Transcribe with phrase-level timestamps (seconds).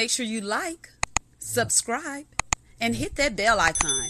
[0.00, 0.88] Make sure you like,
[1.40, 2.24] subscribe,
[2.80, 4.08] and hit that bell icon.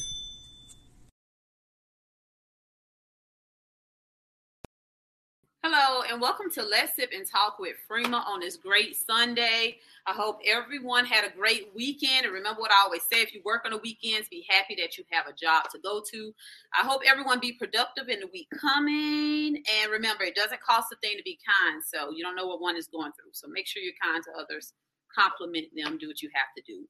[5.64, 9.78] Hello, and welcome to Let's Sip and Talk with Freema on this great Sunday.
[10.06, 12.25] I hope everyone had a great weekend.
[12.25, 14.97] And remember what I always say if you work on the weekends, be happy that
[14.97, 16.32] you have a job to go to.
[16.72, 19.56] I hope everyone be productive in the week coming.
[19.56, 21.82] And remember, it doesn't cost a thing to be kind.
[21.84, 23.32] So you don't know what one is going through.
[23.32, 24.72] So make sure you're kind to others,
[25.16, 26.86] compliment them, do what you have to do.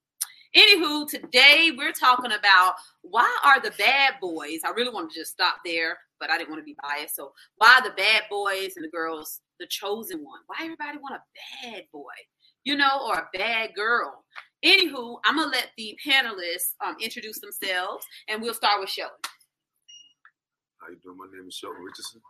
[0.56, 4.60] Anywho, today we're talking about why are the bad boys?
[4.64, 7.14] I really want to just stop there, but I didn't want to be biased.
[7.14, 10.40] So why the bad boys and the girls the chosen one?
[10.46, 12.02] Why everybody want a bad boy,
[12.64, 14.24] you know, or a bad girl?
[14.64, 19.16] Anywho, I'm gonna let the panelists um, introduce themselves, and we'll start with Shelton.
[20.80, 21.16] How you doing?
[21.16, 22.20] My name is Shelton Richardson.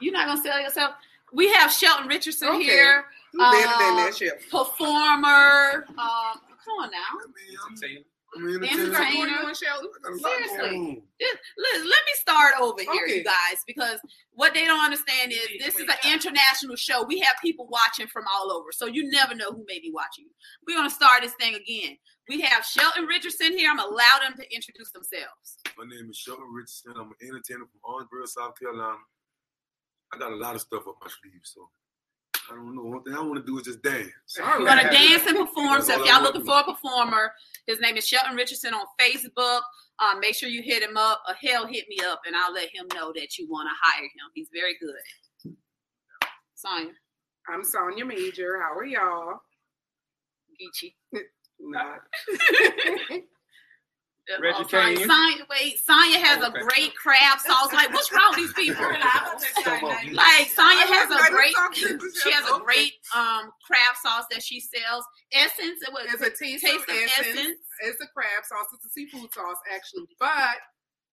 [0.00, 0.92] You're not gonna sell yourself.
[1.32, 2.64] We have Shelton Richardson Okay.
[2.64, 5.84] here, You better Uh, that performer.
[5.88, 6.98] Um, come on now.
[7.12, 7.74] I mean, I'm,
[8.36, 8.84] I'm an Entertainer.
[8.96, 9.28] entertainer.
[9.28, 9.90] You doing, Shelton?
[10.04, 11.02] I got a lot Seriously.
[11.20, 13.16] Just- let, let me start over here, Okay.
[13.18, 14.00] you guys, because
[14.32, 17.02] what they don't understand is this is an international show.
[17.04, 20.26] We have people watching from all over, so you never know who may be watching.
[20.66, 21.96] We're gonna start this thing again.
[22.28, 23.70] We have Shelton Richardson here.
[23.70, 25.58] I'm gonna allow them to introduce themselves.
[25.78, 26.92] My name is Shelton Richardson.
[26.96, 28.98] I'm an entertainer from Orangeburg, South Carolina.
[30.12, 31.68] I got a lot of stuff up my sleeve, so
[32.50, 32.82] I don't know.
[32.82, 34.10] One thing I want to do is just dance.
[34.42, 35.82] All We're gonna dance and perform.
[35.82, 37.32] So if y'all looking looking for a performer,
[37.66, 39.60] his name is Shelton Richardson on Facebook.
[39.98, 41.22] Um, make sure you hit him up.
[41.28, 44.04] Or hell, hit me up, and I'll let him know that you want to hire
[44.04, 44.30] him.
[44.34, 45.54] He's very good.
[46.54, 46.92] Sonya,
[47.48, 48.60] I'm Sonia Major.
[48.60, 49.40] How are y'all?
[50.60, 50.94] Geechee.
[51.60, 52.00] Not.
[54.36, 55.08] Reggie Oh, Sonya, Kane.
[55.08, 56.60] Sonya, wait, Sonya has a Okay.
[56.60, 57.72] great crab sauce.
[57.72, 58.84] Like, what's wrong with these people?
[59.64, 60.12] Some of you.
[60.12, 61.54] Like Sonya has a great,
[62.22, 65.04] she has a great um crab sauce that she sells.
[65.32, 67.36] Essence, it was It's a taste, taste of essence.
[67.36, 67.58] essence.
[67.84, 68.66] It's a crab sauce.
[68.74, 70.08] It's a seafood sauce, actually.
[70.20, 70.56] But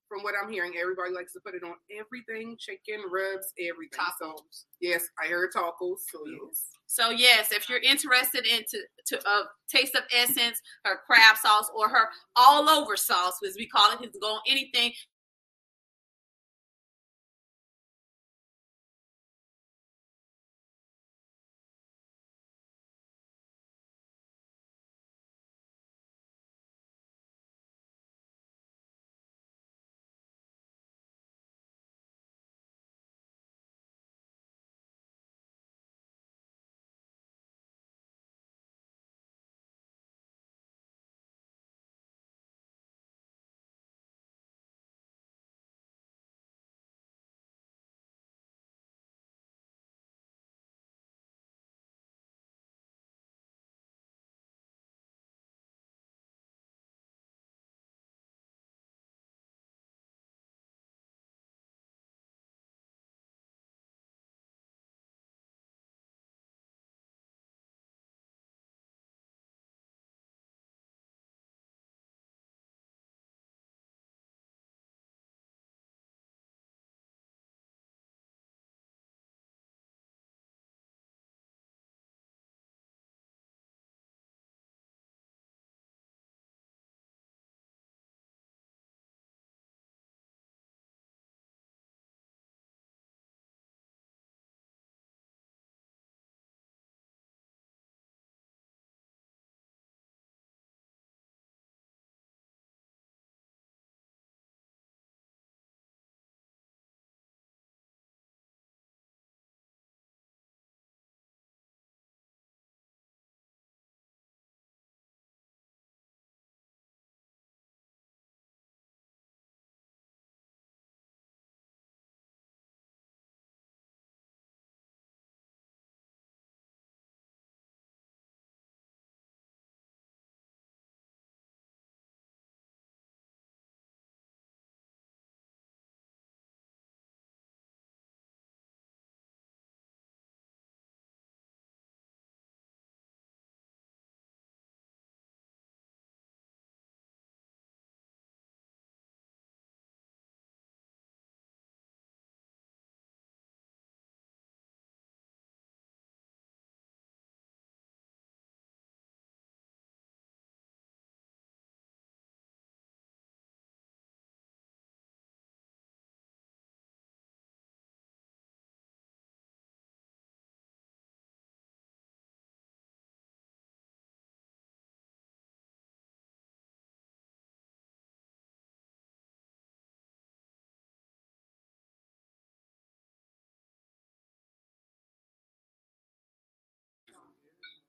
[0.09, 4.01] from what I'm hearing, everybody likes to put it on everything: chicken, ribs, everything.
[4.19, 4.37] So
[4.81, 5.99] yes, I heard tacos.
[6.11, 6.71] So yes.
[6.87, 11.71] So yes, if you're interested in to, to uh, taste of essence, her crab sauce
[11.75, 14.93] or her all over sauce, as we call it, it's going anything.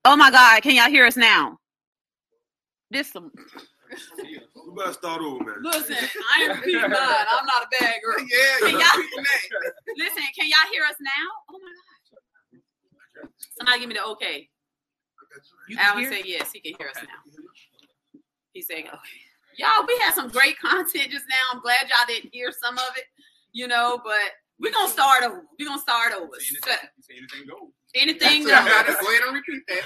[0.08, 1.58] Oh my God, can y'all hear us now?
[2.92, 3.32] This some
[4.14, 4.38] We
[4.78, 5.56] better start over, man.
[5.62, 5.96] listen,
[6.36, 6.90] I ain't repeating mine.
[6.92, 8.16] I'm not a bad girl.
[8.20, 9.02] Yeah, Can you y'all-
[9.96, 11.10] Listen, can y'all hear us now?
[11.50, 11.72] Oh my
[13.22, 13.30] God.
[13.58, 14.48] Somebody give me the okay.
[15.68, 16.12] You can Alan hear?
[16.12, 18.20] said yes, he can hear us now.
[18.52, 19.20] He said okay.
[19.58, 21.42] Y'all, we had some great content just now.
[21.52, 23.04] I'm glad y'all didn't hear some of it,
[23.52, 24.20] you know, but
[24.60, 25.44] we're gonna start over.
[25.58, 26.30] We're gonna start over.
[26.38, 26.70] So,
[27.10, 27.70] anything goes.
[27.96, 28.64] Anything So you goes.
[28.68, 29.84] gotta go ahead and repeat that.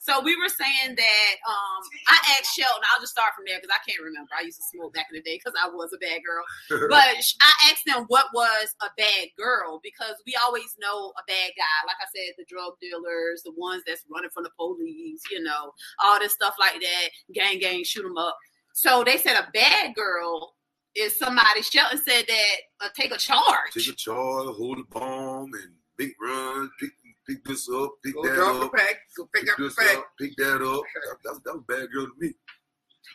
[0.00, 3.74] So we were saying that um I asked Shelton, I'll just start from there because
[3.74, 4.30] I can't remember.
[4.38, 6.44] I used to smoke back in the day because I was a bad girl.
[6.90, 7.10] But
[7.42, 11.76] I asked them what was a bad girl because we always know a bad guy.
[11.86, 15.72] Like I said, the drug dealers, the ones that's running from the police, you know,
[16.04, 18.36] all this stuff like that, gang gang, shoot them up.
[18.74, 20.54] So they said a bad girl
[20.94, 21.62] is somebody.
[21.62, 23.72] Shelton said that uh, take a charge.
[23.74, 26.90] Take a charge, hold a bomb, and big run, pick
[27.28, 28.96] pick this up, pick Go that up, pack.
[29.16, 29.96] Go pick up the this pack.
[29.96, 30.82] up, pick that up.
[30.94, 32.32] That, that, that was a bad girl to me.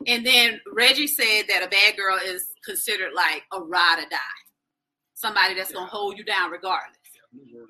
[0.08, 4.18] And then Reggie said that a bad girl is considered like a ride or die.
[5.14, 6.98] Somebody that's gonna hold you down regardless.
[7.34, 7.70] New word,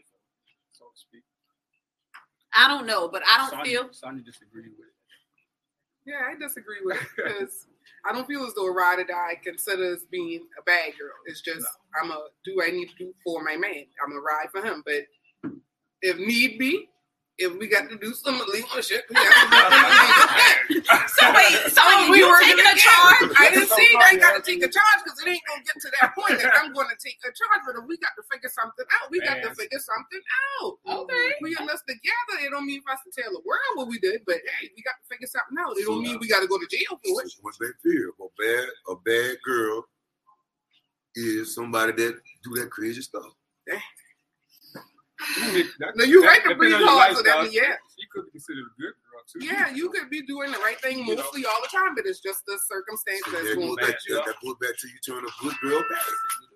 [0.71, 1.23] so to speak.
[2.55, 4.93] I don't know, but I don't Sonya- feel Sonya disagreed with it.
[6.05, 7.67] Yeah, I disagree with it because
[8.09, 11.11] I don't feel as though a ride or die considers being a bad girl.
[11.27, 11.65] It's just
[12.01, 13.85] I'm a do what I need to do for my man.
[14.03, 14.81] I'm a ride for him.
[14.85, 15.03] But
[16.01, 16.87] if need be,
[17.37, 21.57] if we got to do some illegal shit, we have to do some so wait,
[21.73, 23.33] so Oh, you we were taking a charge?
[23.33, 25.77] I didn't say I ain't got to take a charge because it ain't gonna get
[25.81, 27.65] to that point that I'm going to take a charge.
[27.65, 30.21] But if we got to figure something out, we got to figure something
[30.61, 30.77] out.
[30.85, 31.27] Okay.
[31.41, 32.35] We in this together.
[32.45, 34.85] It don't mean for us to tell the world what we did, but hey, we
[34.85, 35.73] got to figure something out.
[35.81, 37.33] It don't mean we got to go to jail for it.
[37.41, 38.13] What's that fear?
[38.21, 39.89] A bad a bad girl
[41.17, 43.33] is somebody that do that crazy stuff.
[43.65, 43.81] That-
[45.95, 47.75] No, you that- right to breathe depending on your hard, so that lifestyle, means yeah.
[47.97, 49.39] She could be considered a good girl too.
[49.45, 51.21] Yeah, you could be doing the right thing You know.
[51.23, 53.95] mostly all the time, but it's just the circumstance So that's that, going goes back.
[53.95, 56.09] back, that, that goes back to you turn a good girl bad.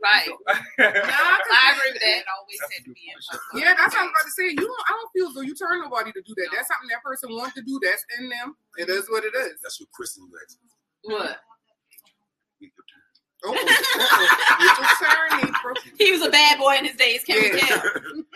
[0.03, 0.29] Right.
[0.75, 2.21] Nah, I agree with that.
[2.29, 3.61] Always said to good me.
[3.63, 4.49] Yeah, that's what I'm about to say.
[4.51, 6.49] You, don't, I don't feel as though you turn nobody to do that.
[6.51, 7.79] That's something that person wants to do.
[7.81, 8.57] That's in them.
[8.77, 9.57] It is what it is.
[9.63, 10.57] That's what Kristen likes.
[11.05, 11.37] What?
[13.47, 14.57] Oh, oh.
[14.59, 15.73] Little serenade, bro.
[15.97, 17.23] He was a bad boy in his days.
[17.23, 17.65] Can we Yeah.
[17.67, 17.81] tell?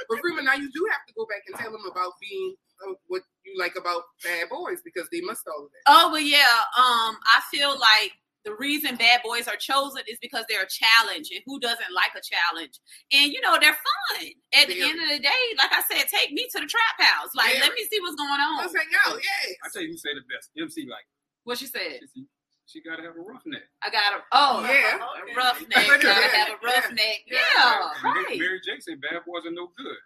[0.08, 2.56] But Freema, now you do have to go back and tell him about being
[2.88, 5.82] uh, what you like about bad boys because they must all of that.
[5.88, 6.62] Oh, well, yeah.
[6.78, 8.14] Um, I feel like
[8.46, 12.16] the reason bad boys are chosen is because they're a challenge, and who doesn't like
[12.16, 12.80] a challenge?
[13.12, 14.28] And you know they're fun.
[14.56, 14.86] At the Yeah.
[14.88, 17.30] end of the day, like I said, take me to the trap house.
[17.36, 17.62] Like, Yeah.
[17.68, 18.58] let me see what's going on.
[18.60, 19.20] Let's hang out.
[19.22, 19.54] Yeah.
[19.66, 20.50] I tell you who say the best.
[20.58, 21.04] MC Lyte
[21.44, 22.00] What she said?
[22.16, 22.26] she,
[22.70, 23.64] she gotta have a rough neck.
[23.82, 24.98] I got a oh, oh Yeah.
[25.02, 25.70] a roughneck.
[25.74, 25.98] Yeah.
[25.98, 26.70] Gotta have a Yeah.
[26.70, 27.20] roughneck.
[27.28, 27.40] Yeah.
[27.58, 28.40] Yeah, Mary- right.
[28.40, 29.98] Mary J said bad boys are no good.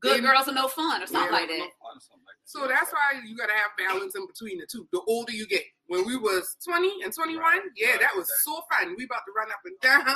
[0.00, 0.30] Good Yeah.
[0.32, 1.58] girls are no fun or something like that.
[1.58, 2.46] No fun or something like that.
[2.46, 4.86] So that's why you gotta have balance in between the two.
[4.92, 5.64] The older you get.
[5.88, 7.62] When we was 20 and 21, Right.
[7.76, 8.00] yeah, Right.
[8.00, 8.94] that was so fun.
[8.96, 10.14] We about to run up and down.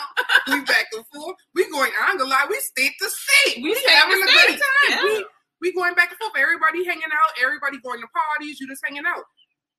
[0.48, 1.36] we back and forth.
[1.54, 3.62] We going, I'm gonna lie, we state to state.
[3.62, 4.90] We We, having to a good time.
[4.90, 5.02] Yeah.
[5.02, 5.26] We
[5.60, 6.32] we going back and forth.
[6.38, 9.24] Everybody hanging out, everybody going to parties, you just hanging out.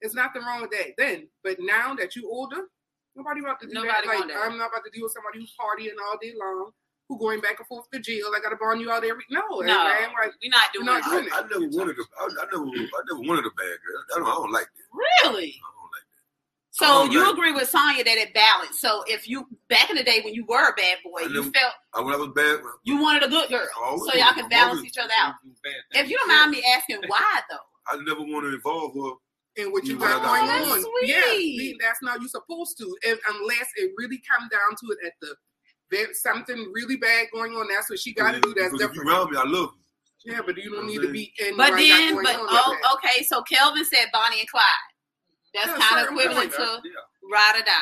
[0.01, 1.27] There's nothing wrong with that then.
[1.43, 2.67] But now that you older,
[3.15, 4.19] nobody about to do Nobody that.
[4.19, 4.37] Like that.
[4.43, 6.71] I'm not about to deal with somebody who's partying all day long,
[7.07, 8.27] who going back and forth to jail.
[8.35, 10.09] I gotta bond you out every no, No, man.
[10.13, 11.13] Like we're not doing We're not that.
[11.13, 11.33] I, it.
[11.33, 14.01] I never wanted a, I, I never, I never wanted a bad girl.
[14.15, 14.87] I don't, I don't like that.
[15.29, 15.53] Really?
[15.61, 16.17] I don't like that.
[16.71, 17.33] So you right.
[17.33, 18.79] agree with Sonya that it balanced.
[18.81, 21.33] So if you back in the day when you were a bad boy, I you
[21.45, 21.73] never- felt.
[21.93, 24.77] I, when I was bad, you wanted a good girl, so y'all wanted- can balance
[24.77, 25.35] always- each other out.
[25.91, 27.57] If you don't mind me asking, why though?
[27.87, 29.15] I never want to involve her.
[29.57, 30.61] And what you You got got going that.
[30.71, 30.81] on.
[30.81, 31.09] Sweet.
[31.09, 32.95] Yeah, that's not you supposed to.
[33.03, 35.35] If, unless it really come down to it at the
[35.91, 37.67] there's something really bad going on.
[37.67, 38.53] That's what she got to do.
[38.55, 39.09] That's Because if you different.
[39.09, 39.71] around me, I love
[40.23, 40.33] you.
[40.33, 41.57] Yeah, but you don't need to be in.
[41.57, 43.23] But what I got then, going but on oh, like oh, okay.
[43.23, 44.63] So Kelvin said Bonnie and Clyde.
[45.53, 46.91] That's Yeah, kind of equivalent to Yeah.
[47.29, 47.73] ride or die.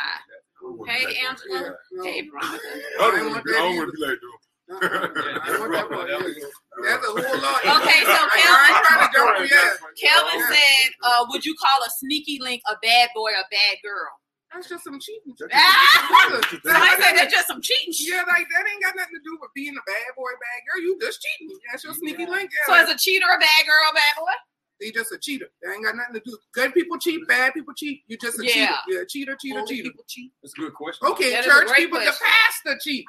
[0.89, 1.29] I Hey, be like that.
[1.29, 1.75] Angela.
[1.91, 2.03] Yeah.
[2.11, 2.59] Hey, Veronica.
[2.65, 3.77] I I don't want want to be, I don't either.
[3.77, 4.38] want to be like that.
[4.69, 6.07] I want that part.
[6.07, 7.59] That's a whole lot.
[7.81, 9.47] Okay, so I, I Kelvin- ain't trying to jump you.
[9.49, 13.49] Yeah, Kelvin said, uh, "Would you call a sneaky link a bad boy or a
[13.51, 14.09] bad girl?"
[14.53, 15.33] that's just some cheating.
[15.53, 16.41] Ah!
[16.41, 18.13] That's So I just- said that's just some cheating shit.
[18.13, 20.81] Yeah, like that ain't got nothing to do with being a bad boy, bad girl.
[20.85, 21.53] You just cheating.
[21.71, 22.49] That's your sneaky link.
[22.53, 24.33] Yeah, So like, is a cheater a bad girl, a bad boy?
[24.79, 25.45] they just a cheater.
[25.61, 26.37] They ain't got nothing to do.
[26.53, 28.01] Good people cheat, bad people cheat.
[28.07, 28.53] You just a Yeah.
[28.53, 28.73] cheater.
[28.87, 29.89] Yeah, cheater, cheater, Only cheater.
[29.89, 30.31] people cheat.
[30.41, 31.05] That's a good question.
[31.09, 33.03] Okay, That is a church great people, the pastor cheat.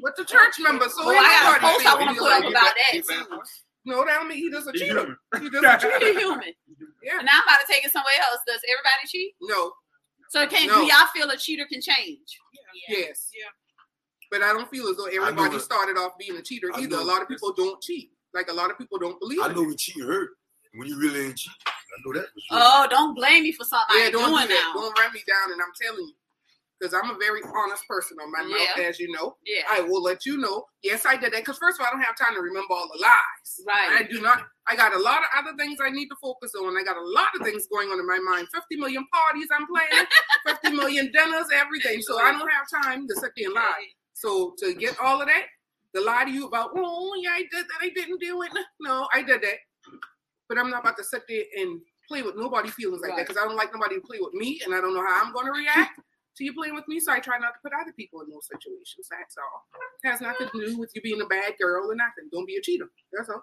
[0.00, 0.88] What the church member?
[0.88, 3.40] So Well, I got a everybody post I wanna put up about that, too.
[3.84, 4.88] No, that don't mean he doesn't cheat.
[4.88, 5.00] cheater.
[5.00, 5.16] human.
[5.40, 6.18] He just a Cheater cheater.
[6.20, 6.52] human.
[7.02, 7.16] Yeah.
[7.18, 8.40] And now I'm about to take it somewhere else.
[8.46, 9.34] Does everybody cheat?
[9.40, 9.72] No.
[10.28, 10.84] So can No.
[10.84, 12.20] do y'all feel a cheater can change?
[12.88, 13.30] Yes.
[13.32, 13.48] Yeah.
[14.30, 16.96] But I don't feel as though everybody started off being a cheater I either.
[16.96, 18.10] A lot of people don't cheat.
[18.34, 20.30] Like a lot of people don't believe I know what cheating hurt.
[20.74, 21.52] when you really ain't cheat.
[21.66, 21.70] I
[22.04, 22.58] know that for sure.
[22.60, 24.72] Oh, don't blame me for something I Yeah, ain't don't doing do that.
[24.74, 24.80] now.
[24.82, 26.14] Don't run me down, and I'm telling you,
[26.78, 28.84] because I'm a very honest person on my mouth, Yeah.
[28.84, 29.36] as you know.
[29.44, 29.62] Yeah.
[29.70, 30.64] I will let you know.
[30.82, 31.40] Yes, I did that.
[31.40, 33.60] Because first of all, I don't have time to remember all the lies.
[33.66, 34.00] Right.
[34.00, 34.42] I do not.
[34.66, 36.76] I got a lot of other things I need to focus on.
[36.76, 38.48] I got a lot of things going on in my mind.
[38.54, 40.06] Fifty million parties I'm planning.
[40.46, 42.00] Fifty million dinners, everything.
[42.02, 43.86] So I don't have time to sit there and lie.
[44.14, 45.46] So to get all of that,
[45.94, 48.50] to lie to you about, oh yeah, I did that, I didn't do it.
[48.80, 49.56] No, I did that.
[50.48, 53.40] But I'm not about to sit there and play with nobody feelings like that because
[53.40, 55.46] I don't like nobody to play with me, and I don't know how I'm going
[55.46, 55.98] to react
[56.38, 57.00] to you playing with me.
[57.00, 59.08] So I try not to put other people in those situations.
[59.10, 59.66] That's all.
[60.02, 62.30] It has nothing to do with you being a bad girl or nothing.
[62.32, 62.88] Don't be a cheater.
[63.12, 63.42] That's all.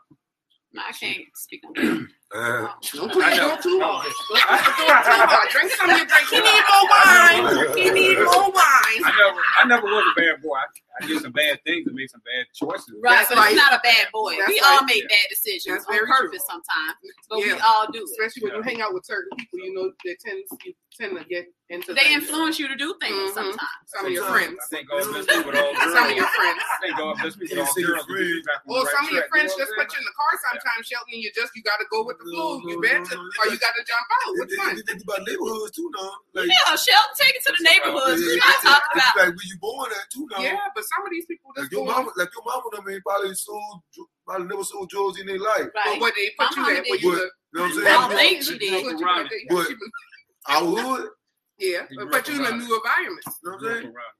[0.77, 2.07] I can't speak on that.
[2.33, 3.55] Uh, Don't play I it know.
[3.55, 4.09] go too hard.
[4.09, 5.49] Don't play it too hard.
[5.51, 6.27] Drink some of your drink.
[6.33, 7.77] He need more wine.
[7.77, 9.01] He need more wine.
[9.05, 10.57] I never, I never was a bad boy.
[10.57, 10.65] I,
[11.03, 12.95] I did some bad things and made some bad choices.
[13.03, 13.51] Right, That's but right.
[13.53, 14.35] it's not a bad boy.
[14.39, 16.59] That's we all make bad decisions That's on purpose true.
[16.59, 16.95] sometimes,
[17.29, 18.09] but we all do it.
[18.15, 21.23] Especially when you hang out with certain people, you know they tend you tend to
[21.27, 21.91] get into.
[21.93, 22.23] They things.
[22.23, 23.33] influence you to do things Mhm.
[23.35, 23.83] sometimes.
[23.91, 24.55] some of your friends.
[24.55, 25.91] I think God bless me with all girls.
[25.93, 26.61] Some of your friends.
[26.63, 28.07] I think God bless me with all your girls.
[28.07, 29.99] to get me back on the Or right some of your friends just put you
[29.99, 32.57] in the car sometimes, Shelton, and you just you got to go with the flow.
[32.65, 33.39] You bet, No, no, no.
[33.41, 34.29] or you got to jump out.
[34.33, 34.77] It, Which it, one?
[34.77, 36.11] it, it's about neighborhoods too now.
[36.33, 38.19] Like, Yeah, Shelton, take it to the neighborhoods.
[38.21, 39.13] yeah, We're it- not it- talking about.
[39.21, 40.41] like where you born at too now.
[40.41, 43.03] Yeah, but some of these people Like your go mama, like your mama, them ain't
[43.05, 43.81] probably sold,
[44.25, 45.69] probably never sold drugs in their life.
[45.73, 46.01] But Right.
[46.01, 46.85] what they put you mama at?
[46.89, 47.85] Where you But- You know what I'm saying?
[47.85, 48.83] don't think she did.
[48.83, 49.39] Put you right there.
[49.39, 49.77] Yeah, But-
[50.47, 51.09] I would.
[51.57, 53.25] Yeah, but grew put up you in a new environment.
[53.25, 53.85] You know what I'm saying?
[53.95, 54.15] around.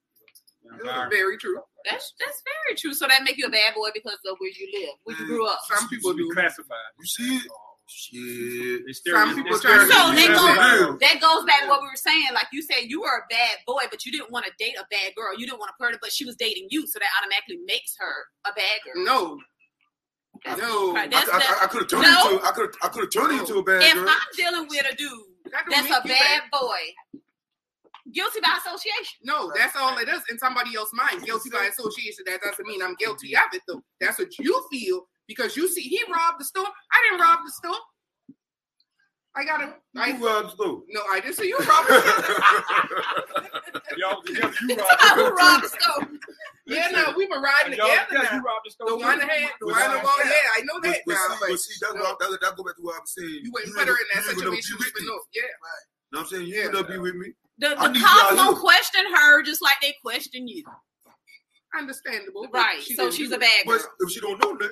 [0.64, 0.80] You know, Yeah.
[0.82, 1.12] environment.
[1.14, 1.60] Very true.
[1.90, 2.94] That's that's very true.
[2.96, 5.28] So that make you a bad boy because of where you live, where you mm.
[5.28, 5.60] grew up.
[5.68, 6.34] Some people To be do.
[6.34, 6.78] classified.
[7.00, 7.52] You see it?
[7.88, 8.82] Shit.
[8.88, 10.98] It's Some people it's try to- stereo- So they That's.
[11.00, 12.28] That goes back to what we were saying.
[12.34, 14.86] Like you said, you were a bad boy, but you didn't want to date a
[14.90, 15.38] bad girl.
[15.38, 17.96] You didn't want to put flirt, but she was dating you, so that automatically makes
[18.00, 19.06] her a bad girl.
[19.06, 19.40] No,
[20.46, 20.94] That's no.
[20.94, 21.08] right.
[21.08, 22.32] I, That's, I, that's, I, could have turned No.
[22.32, 24.04] you to I could I could have turned you into a bad if girl.
[24.04, 25.12] If I'm dealing with a dude
[25.70, 26.82] that's a you bad boy,
[28.14, 29.18] guilty by association.
[29.24, 31.24] No, that's all it is in somebody else's mind.
[31.24, 32.24] Guilty by association.
[32.26, 33.82] That doesn't mean I'm guilty of it, though.
[34.02, 36.66] That's what you feel because you see he robbed the store.
[36.68, 37.80] I didn't rob the store.
[39.38, 40.82] I got to I robbed the store.
[40.88, 42.04] no, I didn't see you rob it.
[43.98, 46.08] Y'all together, you Somebody who robbed robbed the store.
[46.68, 48.06] yeah, no, we were riding Y'all together.
[48.08, 48.38] together, now.
[48.38, 48.88] you robbed the store.
[48.90, 49.28] The one too.
[49.28, 50.16] that had the But one see- on the wall.
[50.24, 51.20] Yeah, I know that but now.
[51.20, 53.40] see, But but see, that's no, what, that, that go back to what I'm saying.
[53.44, 54.52] you wouldn't You put her in that you situation.
[54.56, 55.20] be She with would know.
[55.36, 55.42] Yeah.
[55.44, 55.52] You know
[56.12, 56.48] what I'm saying?
[56.48, 56.66] You Yeah.
[56.72, 57.28] end up be with me.
[57.58, 60.64] The, the cops don't question her just like they question you.
[61.78, 62.48] Understandable.
[62.54, 62.82] Right.
[62.82, 63.80] she So she's a bad girl.
[63.80, 64.72] But if she don't know that,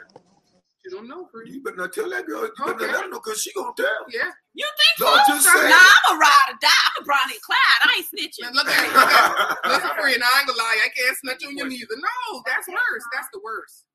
[0.83, 1.49] She don't know, Free.
[1.49, 2.43] you better not tell that girl.
[2.43, 2.85] You better Okay.
[2.87, 3.87] not let her know because she gonna tell.
[4.11, 4.27] Yeah.
[4.53, 5.33] You think No, so?
[5.33, 5.79] just Nah.
[5.79, 6.67] I'm a ride or die.
[6.97, 7.79] I'm a Bonnie and Clyde.
[7.87, 8.43] I ain't snitching.
[8.43, 8.91] Now, look at it.
[8.91, 9.31] Look at
[9.63, 9.69] it.
[9.71, 10.81] Listen, Free, and I ain't gonna lie.
[10.83, 11.95] I can't snitch on you neither.
[11.95, 13.03] No, that's worse.
[13.15, 13.85] That's the worst.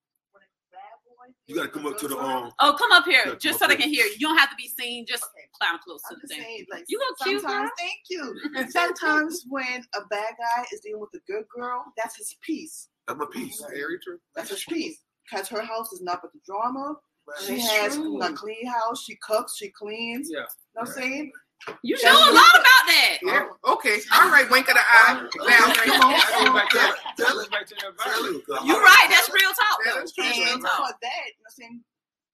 [1.47, 2.53] You gotta come up to the um.
[2.59, 4.13] Oh, come up here Yeah, just so they can hear you.
[4.19, 5.05] You don't have to be seen.
[5.07, 5.49] Just Okay.
[5.61, 6.41] clown close to I'm the thing.
[6.43, 7.69] saying, like, You look cute, girl.
[7.79, 8.35] thank you.
[8.71, 12.89] Sometimes when a bad guy is dealing with a good girl, that's his peace.
[13.07, 13.63] That's my piece.
[13.71, 14.19] Very true.
[14.35, 14.99] That's his peace.
[15.31, 16.97] Because her house is not but the drama.
[17.45, 18.21] She That's has true.
[18.23, 19.05] a clean house.
[19.05, 19.57] She cooks.
[19.57, 20.31] She cleans.
[20.33, 20.39] Yeah.
[20.39, 20.47] You know
[20.81, 21.33] what I'm saying?
[21.83, 23.19] You That's know a what- lot about that.
[23.23, 23.73] Yeah.
[23.73, 23.99] Okay.
[24.15, 24.49] All right.
[24.51, 25.29] Wink of the eye.
[25.47, 26.13] Now, Come on.
[26.13, 28.45] That goes back to Tell- that goes back to the environment.
[28.65, 29.07] You right.
[29.11, 29.79] That's real talk.
[29.85, 30.03] That though.
[30.05, 30.25] is true.
[30.25, 30.73] That's real And talk.
[30.77, 31.81] for that, you know what I'm saying?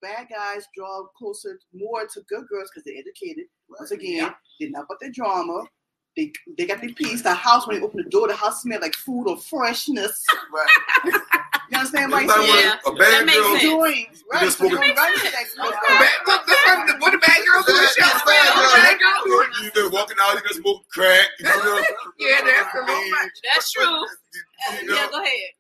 [0.03, 3.47] Bad guys draw closer more to good girls because they're educated.
[3.71, 5.65] Once again, they're not but the drama.
[6.17, 7.23] They, they got the peace.
[7.23, 10.25] The house, when they open the door, the house smell like food or freshness.
[10.53, 11.21] Right.
[11.71, 12.65] You understand what I'm Everybody saying?
[12.65, 12.91] Yeah.
[12.91, 13.59] a bad That makes girl.
[13.59, 14.43] Doing right.
[14.45, 15.55] just So spoke- right that Makes good sense.
[15.55, 15.71] girl.
[15.71, 16.61] Bad, look, this
[17.01, 17.73] what the bad girls do?
[17.73, 18.27] Bad girl, up.
[18.27, 19.65] What the bad girls do?
[19.65, 21.29] You been walking out, you just smoke crack.
[21.39, 21.85] You know,
[22.19, 23.31] Yeah, that's the whole much.
[23.53, 23.85] That's true.
[23.85, 25.51] You know, Yeah, go ahead.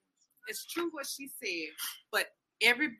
[0.48, 1.72] it's true what she said,
[2.12, 2.26] but
[2.60, 2.96] every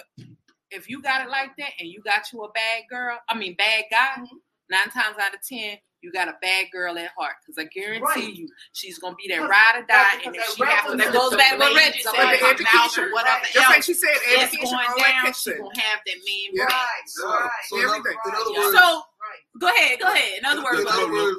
[0.71, 3.55] if you got it like that and you got you a bad girl, I mean
[3.57, 4.29] bad guy, Mhm.
[4.71, 7.35] Nine times out of ten, you got a bad girl at heart.
[7.41, 8.35] Because I guarantee Right.
[8.35, 11.13] you, she's gonna be that ride or die, right, and if she has to That
[11.13, 12.23] goes back to what blades Reggie up said.
[12.35, 13.53] in her Education, mouth whatever right.
[13.53, 15.59] Just like she said, is education, going all that down, kicks she in.
[15.59, 16.65] gonna have that mean Yeah.
[16.65, 17.51] Right, So, right.
[17.69, 18.17] so in Everything.
[18.25, 18.85] in words, So
[19.25, 19.43] Right.
[19.59, 20.39] go ahead, go ahead.
[20.39, 21.39] In other words, in other words,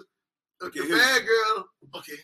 [0.60, 2.17] The okay, here- bad girl, okay.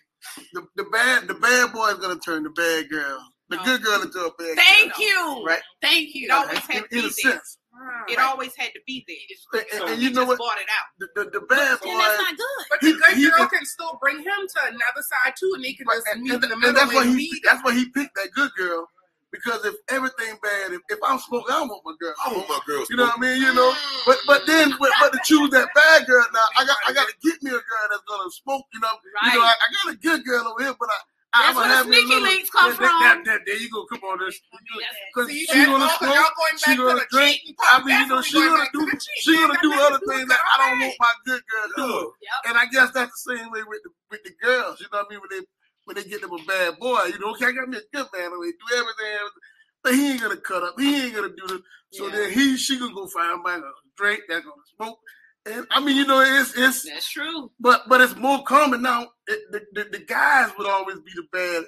[0.53, 3.21] The, the bad the bad boy is gonna turn the bad girl.
[3.49, 3.63] The No.
[3.65, 5.01] good girl into a bad thank girl.
[5.39, 5.43] you.
[5.45, 5.61] Right.
[5.81, 6.25] Thank you.
[6.27, 7.09] It always In, had to in be
[7.73, 8.15] a there.
[8.15, 9.17] It always had to be there.
[9.61, 10.39] And, and- So and you he know just what?
[10.39, 10.87] bought it out.
[10.99, 12.63] The, the, the bad Then that's not good.
[12.69, 15.51] But the He- good he girl can- can still bring him to another side too,
[15.55, 17.73] and they can just and, meet in the and middle that's why he that's why
[17.73, 18.87] he picked that good girl.
[19.31, 22.13] Because if everything bad, if, if I'm smoking, I want my girl.
[22.19, 22.83] I want my girl.
[22.89, 23.39] You know what I mean?
[23.41, 23.71] You know,
[24.05, 27.07] but but then but, but to choose that bad girl now, I got I got
[27.07, 28.65] to get me a girl that's gonna smoke.
[28.73, 28.91] You know,
[29.23, 29.31] Right.
[29.33, 30.99] you know, I, I got a good girl over here, but I
[31.33, 33.23] That's I'ma where the have me a sneaky little- links come that- that- that- from.
[33.25, 33.85] that- there you go.
[33.85, 34.41] Come on, this.
[35.15, 36.25] Cause she gonna smoke.
[36.57, 37.39] She gonna drink.
[37.71, 38.99] I mean, you know, she going gonna do.
[39.21, 42.13] She gonna do other things that I don't want my good girl to do.
[42.49, 44.81] And I guess that's the same way with the with the girls.
[44.81, 45.19] You know what I mean?
[45.21, 45.45] When they
[45.85, 48.07] when they get them a bad boy, you know, okay, I got me a good
[48.13, 48.37] man.
[48.39, 49.29] We do everything,
[49.83, 50.75] but he ain't gonna cut up.
[50.79, 51.61] He ain't gonna do this.
[51.93, 52.15] So Yeah.
[52.15, 53.59] then he she gonna go find my
[53.95, 54.23] drink.
[54.27, 54.99] That's gonna smoke.
[55.45, 57.49] And I mean, you know, it's it's That's true.
[57.59, 59.07] but but it's more common now.
[59.27, 61.63] It, the, the the guys would always be the bad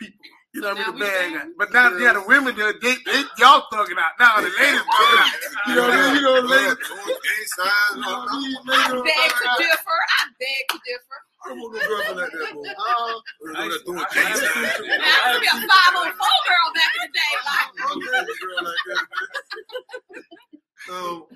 [0.00, 0.18] people.
[0.54, 0.98] You know what I mean?
[0.98, 1.38] The bad bad.
[1.42, 1.52] guys.
[1.58, 4.18] But now, yeah, the women, they, they, they y'all thugging out.
[4.18, 5.30] Now the ladies thugging out.
[5.68, 6.14] You know what I mean?
[6.16, 6.74] You know, ladies.
[6.74, 7.94] Gang signs.
[7.94, 8.40] You no, know, no.
[8.40, 9.98] these I ladies are beg to differ.
[10.18, 11.18] I beg to differ.
[11.38, 12.66] I don't want no girlfriend like that, boy.
[12.66, 14.42] Uh, You know, that's doing gang signs.
[14.42, 16.18] I used to be a 504
[16.50, 17.32] girl back in the day.
[17.46, 19.06] Like, I don't want no girl like that.
[20.88, 21.28] No.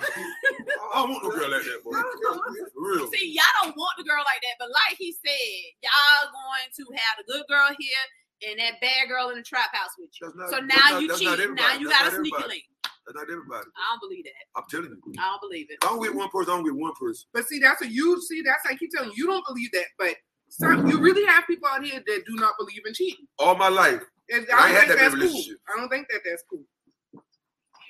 [0.00, 1.92] I don't want no girl like that, boy.
[2.76, 3.10] Real.
[3.12, 6.84] see, y'all don't want the girl like that, but like he said, y'all going to
[6.96, 8.04] have the good girl here
[8.50, 10.32] and that bad girl in the trap house with you.
[10.34, 11.54] Not- so now not- you that's not cheating.
[11.54, 12.64] Now you That's got a not sneaky link.
[13.06, 13.66] That's not everybody.
[13.76, 14.42] I don't believe that.
[14.56, 15.12] I'm telling you.
[15.18, 15.78] I don't believe it.
[15.82, 17.26] If I'm with one person, I'm with one person.
[17.32, 18.42] But see, that's what you see.
[18.42, 20.14] That's I keep telling you, you don't believe that, but
[20.48, 23.26] some you really have people out here that do not believe in cheating.
[23.38, 24.02] All my life.
[24.30, 25.22] And I I ain't had that that's cool.
[25.24, 25.60] relationships.
[25.72, 26.62] I don't think that that's cool.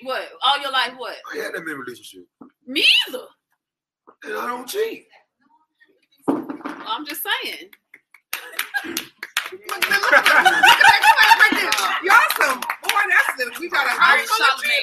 [0.03, 0.23] What?
[0.45, 1.15] All your life, what?
[1.33, 2.27] I had that many relationships.
[2.65, 3.25] Me either.
[4.23, 5.07] And I don't cheat.
[6.27, 7.69] I'm just saying.
[12.01, 14.81] Y'all some boy, that's the we got a Alright, house Charlamagne.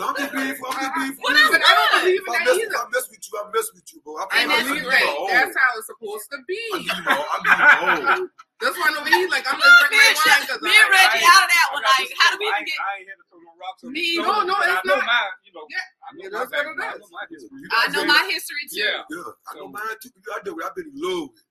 [0.00, 1.52] I'm just being, I'm just being What real.
[1.52, 2.78] I don't believe in that mess, either.
[2.80, 4.16] I mess with you, I mess with you, bro.
[4.16, 5.16] I, I And that's I give you believe my that.
[5.20, 5.28] all.
[5.28, 6.60] That's how it's supposed to I be.
[6.80, 7.12] give you my.
[7.12, 8.28] I give you my all.
[8.62, 11.42] That's why nobody eat like I'm just drinking my wine because Me and Reggie out
[11.44, 11.84] of that one.
[11.84, 12.78] Like, how do we I ain't- forget?
[12.80, 13.26] I ain't here to
[13.64, 15.06] throw no rocks on Me, the no, no, it's I know not.
[15.08, 15.78] my, you know, Yeah.
[16.04, 17.58] I know Yeah, my that's what it background, I know my history.
[17.60, 18.80] You I know my history too.
[18.84, 19.00] Yeah.
[19.10, 20.10] Yeah, I know mine too.
[20.14, 20.50] I do.
[20.64, 21.28] I've been in love.
[21.32, 21.44] with.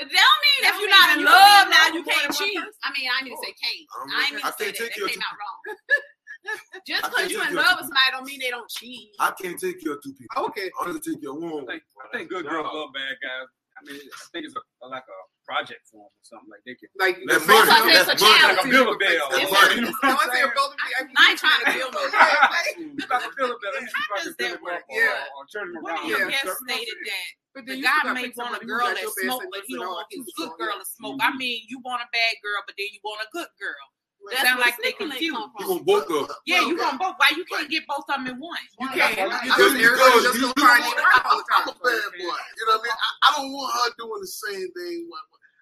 [0.00, 2.56] It don't mean if you're not in love now you can't cheat.
[2.56, 3.84] I mean, I didn't oh, say can't.
[3.84, 4.80] I don't I ain't mean I to say can't that.
[4.80, 5.58] take That care of came two- out wrong.
[6.88, 9.10] Just because you take in love two with somebody don't mean they don't cheat.
[9.20, 10.44] I can't take care of two people.
[10.48, 10.70] Okay.
[10.80, 11.64] I only take care of one.
[11.68, 13.48] I think, I think good girls love bad guys.
[13.80, 16.76] I mean, I think it's a, like a project for them or something like they
[16.76, 16.92] can.
[17.00, 17.64] Like That's the money.
[17.96, 18.44] That's why That's money.
[18.44, 19.26] Like a build a bell.
[19.32, 19.74] That's It's money.
[19.74, 20.44] You know No I'm said saying?
[20.44, 21.08] a VIP.
[21.16, 23.72] I ain't trying to build no It's like a build a bell.
[23.80, 24.82] It's How like a does build that a work?
[24.84, 25.24] bell Yeah.
[25.32, 26.36] or, or turn them One of your Yeah.
[26.36, 29.64] guests stated that But the then you guy may want a girl that smoke, but
[29.64, 31.16] he don't want too things good girl to smoke.
[31.24, 33.84] I mean, you want a bad girl, but then you want a good girl.
[34.30, 35.36] That's Sound like the they sneaky link confused.
[35.36, 35.68] come You from.
[35.70, 36.36] want both of them.
[36.46, 36.84] Yeah, you Okay.
[36.84, 37.14] want both.
[37.16, 38.58] Why you can't get both of them in one?
[38.78, 39.18] You can't.
[39.18, 41.72] I- You I- just, Just everybody just you- gonna find I'm it right I'm a
[41.72, 42.18] bad boy.
[42.20, 42.92] You know what I mean?
[42.92, 45.08] I, I don't want her doing the same thing.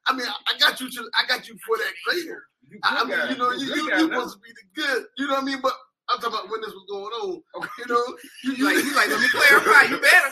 [0.06, 0.88] I mean, I, I got you.
[1.14, 2.40] I got you for that cradle.
[2.70, 4.14] You I, I mean, you know, You you, good you, guys you now.
[4.18, 5.04] supposed to be the good.
[5.18, 5.60] You know what I mean?
[5.62, 5.72] But
[6.08, 7.44] I'm talking about when this was going on.
[7.78, 8.04] You know,
[8.44, 9.92] you, you Like you like, let me clarify.
[9.92, 10.30] You better.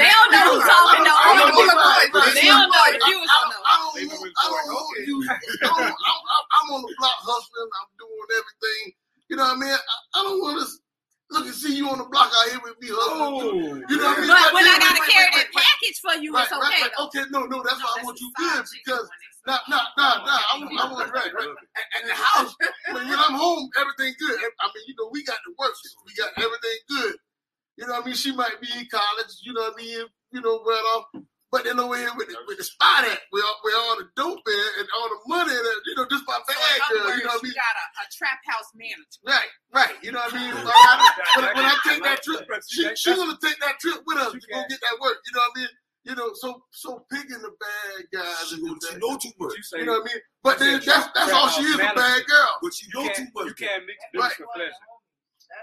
[0.00, 1.12] They don't know who's talking though.
[1.20, 2.34] I don't know Right, why, right, but right.
[2.34, 2.80] They don't know.
[2.80, 3.28] I- I, don't.
[3.28, 4.80] I don't They know want, it's I don't going.
[4.80, 5.16] want you.
[5.28, 5.36] I
[5.68, 7.68] don't, I'm, I'm, I'm on the block hustling.
[7.68, 8.82] I'm doing everything.
[9.28, 9.76] You know what I mean?
[9.76, 10.66] I, I don't want to
[11.36, 13.44] look and see you on the block out here with me hustling.
[13.44, 14.32] Oh, You know what I mean?
[14.32, 15.68] But when I gotta wait, carry wait, that wait, wait.
[15.68, 16.96] package for you, Right, it's okay right.
[17.12, 19.04] Okay, no, no, that's why I want you good because
[19.46, 20.36] No, no, no, no, no.
[20.36, 21.48] I want, I want right, right.
[21.48, 22.54] At, at the house,
[22.92, 24.36] when, when I'm home, everything good.
[24.60, 25.72] I mean, you know, we got the work.
[26.06, 27.14] We got everything good.
[27.78, 28.14] You know what I mean?
[28.14, 29.40] She might be in college.
[29.42, 30.04] You know what I mean?
[30.32, 31.22] You know, well off.
[31.50, 34.06] But then over here with the, with the spot at, where, all- where all the
[34.14, 37.06] dope at and all the money that, you know, just my So bag in girl.
[37.10, 37.54] words, You know what I mean?
[37.58, 39.18] got a, a trap house manager.
[39.26, 39.96] Right, right.
[40.04, 40.54] You know what I mean?
[40.54, 40.94] When I,
[41.34, 44.30] when, I- when I take that trip, she, she gonna take that trip with us
[44.30, 45.18] to go get that work.
[45.26, 45.72] You know what I mean?
[46.04, 49.56] You know, so so picking the bad guys She, and know- she know too much.
[49.56, 50.22] you say you know what I mean?
[50.42, 51.94] But then that's that's all she is, a bad
[52.26, 52.48] girl.
[52.62, 53.46] But she you know can't, too much.
[53.48, 54.72] you can't mix business with pleasure.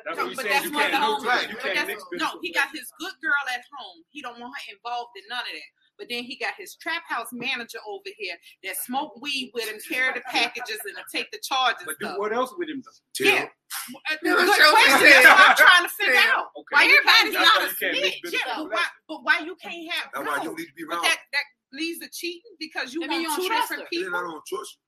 [0.06, 0.54] That's No, what you but saying.
[0.54, 1.24] that's You what can't the do whole.
[1.26, 1.50] right.
[1.50, 4.04] You can't mix business no, he got his good girl at home.
[4.12, 5.72] He don't want her involved in none of that.
[5.98, 9.80] But then he got his trap house manager over here that smoke weed with him,
[9.90, 11.82] carry the packages, and take the charges.
[11.88, 12.20] But do stuff.
[12.20, 12.84] what else with him?
[12.86, 13.26] though?
[13.26, 13.48] Yeah.
[13.72, 14.08] Her.
[14.24, 15.00] Good show question.
[15.08, 15.24] that.
[15.24, 16.34] That's what I'm trying to figure Yeah.
[16.36, 16.46] out.
[16.58, 16.74] Okay.
[16.76, 18.34] Why you Everybody's can't- That's not a you can't mix snitch.
[18.34, 20.32] Yeah, but why, but why you can't have That's no?
[20.32, 23.22] why you need to be But that that leads to cheating because you That want
[23.24, 23.88] you two don't different her.
[23.92, 24.32] And then I people.
[24.32, 24.87] don't trust you.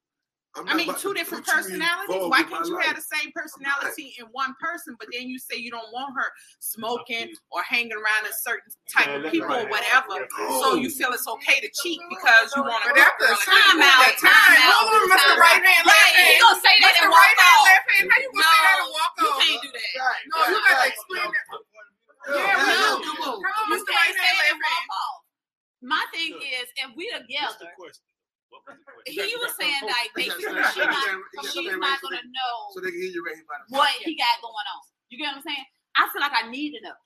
[0.58, 2.26] I'm I not mean, two different personalities.
[2.26, 2.90] Why can't you life.
[2.90, 6.26] have the same personality in one person, but then you say you don't want her
[6.58, 10.26] smoking or hanging around a certain type of people or whatever?
[10.66, 12.90] So you feel it's okay to cheat because you want to.
[12.98, 15.38] But after a certain Time amount out, of time time, out, hold on, Mr.
[15.38, 15.62] Right.
[15.62, 16.42] Hand, Right, Left he Hand.
[16.42, 17.04] gonna say that Mr.
[17.06, 17.70] and Right walk Hand, off.
[17.70, 18.06] Left Hand.
[18.10, 19.38] How you gonna say that and No, walk you off?
[19.46, 19.90] can't do that.
[20.02, 21.46] Right, No, you gotta explain that.
[22.26, 23.10] Yeah, Yeah, yeah, we do.
[23.14, 23.38] come on.
[23.38, 23.86] Come on, You Mr.
[23.86, 24.88] can't Right say Hand, Left Hand.
[25.86, 27.70] My thing is, if we together,
[29.06, 31.50] he was saying like You gotta basically stand- she's you not, gotta stand- you gotta
[31.50, 33.72] she's not gonna they- know So they can hear you right about it.
[33.74, 34.82] what he got going on.
[35.10, 35.66] You get what I'm saying?
[35.98, 36.98] I feel like I need to know.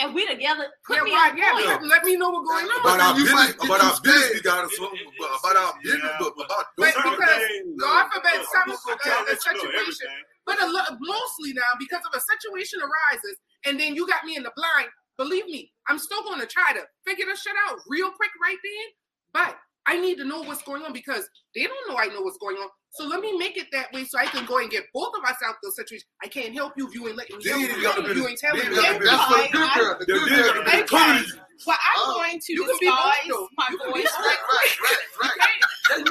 [0.00, 0.70] and we together.
[0.86, 2.80] Put Yeah, me right, on yeah, let, let me know what's going on.
[2.86, 5.74] About our You business, might about our you business, we got to something about our
[5.82, 6.16] business, Yeah.
[6.22, 10.06] but about But Certain because things, God forbid some a let you know situation,
[10.46, 14.36] but a lo- mostly now because of a situation arises, and then you got me
[14.38, 14.86] in the blind.
[15.18, 18.58] Believe me, I'm still going to try to figure this shit out real quick right
[18.62, 18.86] then.
[19.34, 22.36] But I need to know what's going on because they don't know I know what's
[22.38, 22.68] going on.
[22.90, 25.24] So let me make it that way so I can go and get both of
[25.24, 26.04] us out of the situation.
[26.22, 27.68] I can't help you if you ain't letting me help you.
[27.68, 27.80] be
[28.20, 28.66] You ain't telling me.
[28.66, 29.96] ain't got to be That's the- for the good girl.
[29.98, 30.52] The good girl.
[30.54, 31.24] to be Okay.
[31.66, 35.04] Well, I'm Oh, going to you disguise my You can be voice right Right, right,
[35.40, 35.60] right.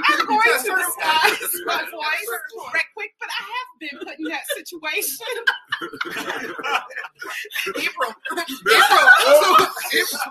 [0.10, 2.30] I'm going to disguise my voice
[2.74, 5.28] right quick, but I have been put in that situation.
[7.78, 8.12] April.
[8.36, 9.06] April.
[9.94, 10.22] April.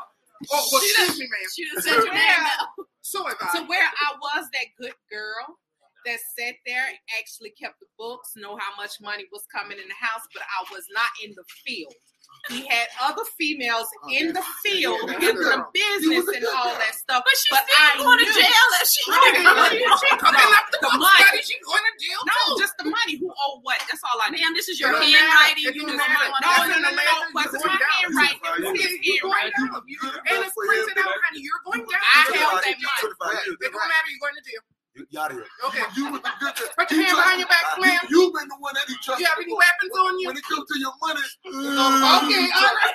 [0.53, 1.49] Oh, well, excuse me, ma'am.
[1.55, 2.87] She said your name out.
[3.03, 3.64] So to I.
[3.66, 5.57] where I was that good girl
[6.05, 6.85] that sat there,
[7.18, 10.72] actually kept the books, know how much money was coming in the house, but I
[10.72, 11.94] was not in the field.
[12.48, 17.26] He had other females in the field, Yeah, in the business, and all that stuff.
[17.26, 19.10] But she's But still I going to knew- jail if she She
[20.14, 21.26] coming up the, The book money.
[21.26, 22.62] study, She going to jail No, too.
[22.62, 23.18] just the money.
[23.18, 23.82] Who owe what?
[23.90, 24.46] That's all I need.
[24.46, 25.26] Ma'am, this is your It don't handwriting.
[25.26, 25.70] matter.
[25.70, 26.30] It You don't know matter.
[26.30, 27.02] what No, I'm no, no, no, no.
[27.02, 28.14] You're Wasn't going my down.
[28.14, 28.38] handwriting.
[28.46, 29.74] It You're his You're going handwriting.
[29.74, 29.82] down.
[29.86, 31.40] You good And it's printed out, honey.
[31.42, 31.82] You're going
[41.87, 42.94] Okay, all right.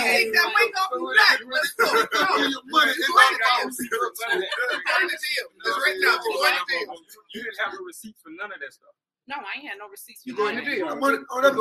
[0.00, 1.38] Ain't that wake up from black?
[1.50, 1.86] Let's go.
[1.90, 3.76] Your money is on the house.
[3.76, 5.46] Burn the deal.
[5.66, 6.22] It's written out.
[6.22, 6.94] Burn the deal.
[7.34, 8.94] You didn't have a receipt for none of that stuff.
[9.26, 10.22] No, I ain't had no receipts.
[10.24, 10.88] You going to deal?
[10.88, 11.54] Oh, that's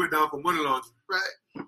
[0.00, 0.96] went down for money laundering.
[1.08, 1.64] right.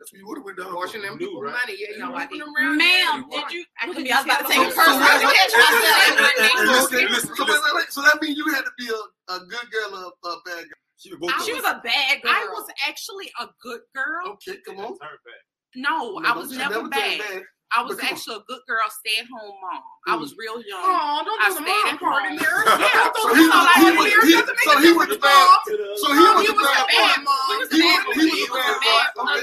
[0.00, 0.74] That's what you would have went down.
[0.74, 1.18] Washing them for.
[1.22, 1.54] people right?
[1.62, 1.76] money.
[1.78, 2.50] Yeah, you No, I didn't.
[2.50, 2.76] them.
[2.76, 3.62] Ma'am, did you?
[3.78, 4.10] I Look couldn't.
[4.12, 6.02] I was about to tell take the the first So to catch myself.
[6.02, 7.88] and- and- and Listen, listen, listen, So wait, wait, wait.
[7.94, 9.00] So that means you had to be a,
[9.34, 10.82] a good girl or a, a bad girl.
[10.98, 12.32] She was both I She was a bad girl.
[12.34, 14.26] I was actually a good girl.
[14.42, 14.98] Okay, come on.
[14.98, 15.42] Turn back.
[15.74, 17.18] No, no I was never, never bad.
[17.20, 17.42] bad.
[17.74, 19.80] I was actually a good girl, stay at home mom.
[19.80, 20.12] Mm.
[20.12, 20.84] I was real young.
[20.84, 22.64] Oh, don't do the mom part in there.
[22.68, 25.58] So he was, the bad.
[25.96, 27.48] So he was, the bad mom.
[27.48, 28.20] He was the bad mom.
[28.20, 29.40] He was a bad mom.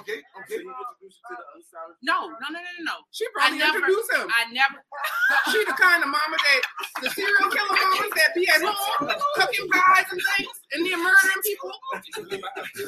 [0.00, 0.20] Okay.
[0.20, 0.62] Okay, So okay.
[0.62, 1.88] he introduced you to the other side.
[1.90, 2.96] of- No, no, no, no, no, no.
[3.12, 4.26] She probably I never- introduced him.
[4.30, 4.78] I never.
[5.50, 6.60] She the kind of mama that
[7.02, 11.42] the serial killer mamas that be at home cooking pies and things and then murdering
[11.42, 11.70] people.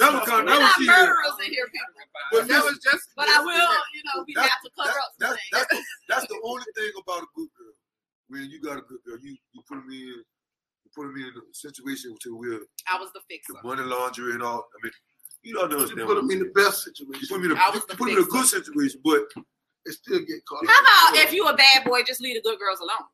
[0.00, 1.94] That was kind of, We're that was not murderers in here, people.
[2.32, 3.04] But That was just.
[3.16, 5.50] But I will, you know, we That- have to cover that- up some that- things.
[5.52, 7.74] that's, the, that's the only thing about a good girl.
[8.28, 11.28] When you got a good girl, you you put them in, you put them in
[11.34, 13.54] a situation to where I was the fixer.
[13.54, 14.62] the money laundry and all.
[14.70, 14.92] I mean,
[15.42, 17.26] you don't You put what him in the best situation.
[17.28, 18.30] put me in a, I the put me in a fixer.
[18.36, 19.22] good situation, but
[19.86, 20.66] They still get caught.
[20.68, 20.80] How
[21.12, 23.08] about if you a bad boy, just leave the good girls alone?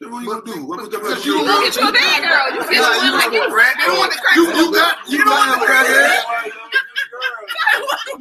[0.00, 0.66] then what you gonna do?
[0.66, 1.30] What But- you gonna but do?
[1.30, 2.46] you- Go get you a bad girl.
[2.52, 3.48] You get Yeah, one like you.
[3.48, 5.60] Brad, they don't want to crack You, you got you You don't got want him
[5.62, 6.52] to crackhead.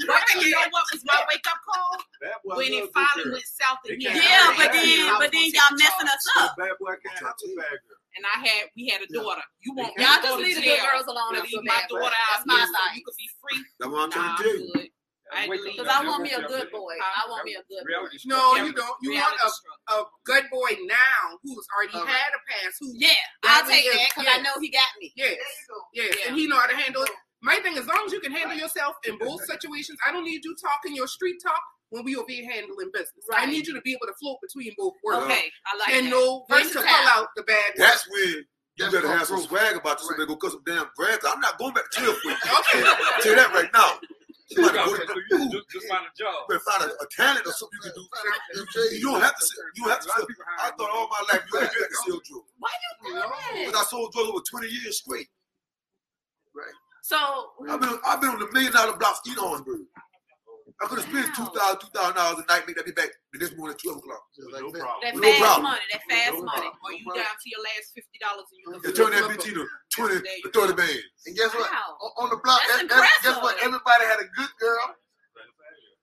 [0.07, 1.97] But you know what was my wake up call?
[2.55, 4.15] When it finally went south again.
[4.15, 6.55] Yeah, but then, but then y'all messing us up.
[6.57, 8.00] Bad boy can't have a bad girl.
[8.17, 9.41] And I had, we had a daughter.
[9.63, 10.85] You want me Y'all just to leave the good jail?
[10.91, 12.93] girls alone and Leave leave my bad daughter out That's my here so thing.
[12.99, 13.59] you could be free.
[13.79, 14.55] That's what I'm trying I'm to do.
[14.83, 14.87] you.
[15.31, 16.91] I Wake Because I want me a good boy.
[16.99, 18.11] I want me a good boy.
[18.27, 18.97] No, you don't.
[19.01, 22.11] You want a, a good boy now who's already All right.
[22.11, 22.75] had a past.
[22.83, 23.15] Who Yeah,
[23.47, 24.35] I'll take is- that because yeah.
[24.35, 25.13] I know he got me.
[25.15, 25.37] yes,
[25.93, 26.27] yes, Yeah.
[26.27, 27.11] and he know how to handle it.
[27.41, 30.43] My thing, as long as you can handle yourself in both situations, I don't need
[30.43, 33.23] you talking your street talk when we over here handling business.
[33.33, 36.07] I need you to be able to float between both worlds Okay, I like and
[36.07, 36.09] that.
[36.11, 36.83] know when to Versatile.
[36.87, 37.63] pull out the bad.
[37.75, 37.83] boy.
[37.83, 38.43] That's when you
[38.79, 39.49] That's better have some growth.
[39.49, 40.07] swag about you.
[40.07, 41.19] Somebody go cut some damn grass.
[41.27, 42.35] I'm not going back to jail for you.
[42.59, 42.83] Okay.
[42.83, 43.99] I'll tell that right now.
[44.51, 46.35] You Okay, better go so to you just, just find a job.
[46.49, 48.95] you better find a, a talent or something you can do.
[48.99, 49.45] You don't have to.
[49.45, 50.09] sell- You don't have to.
[50.09, 50.27] A Sell.
[50.59, 52.51] I thought all my life you had to sell drugs.
[52.59, 52.69] Why
[53.07, 53.21] you No.
[53.21, 55.27] doing Because I sold drugs over 20 years straight.
[56.55, 56.75] Right.
[57.03, 57.17] So
[57.69, 59.81] I've been I've been on the million dollar blocks eating Orangeburg.
[60.81, 61.37] I could have spent Wow.
[61.37, 63.81] two thousand, two thousand dollars a night, make that be back the next morning at
[63.85, 64.23] twelve o'clock.
[64.33, 64.81] Just No that.
[64.81, 65.01] problem.
[65.05, 65.63] that No fast problem.
[65.69, 66.69] money, that fast No money.
[66.81, 69.63] Or you down to your last fifty dollars and you And turn that bitch into
[69.93, 71.05] twenty to thirty bands.
[71.29, 71.69] And guess what?
[71.69, 72.01] Wow.
[72.01, 73.55] On, on the block, That's that- that- guess what?
[73.61, 74.85] Everybody had a good girl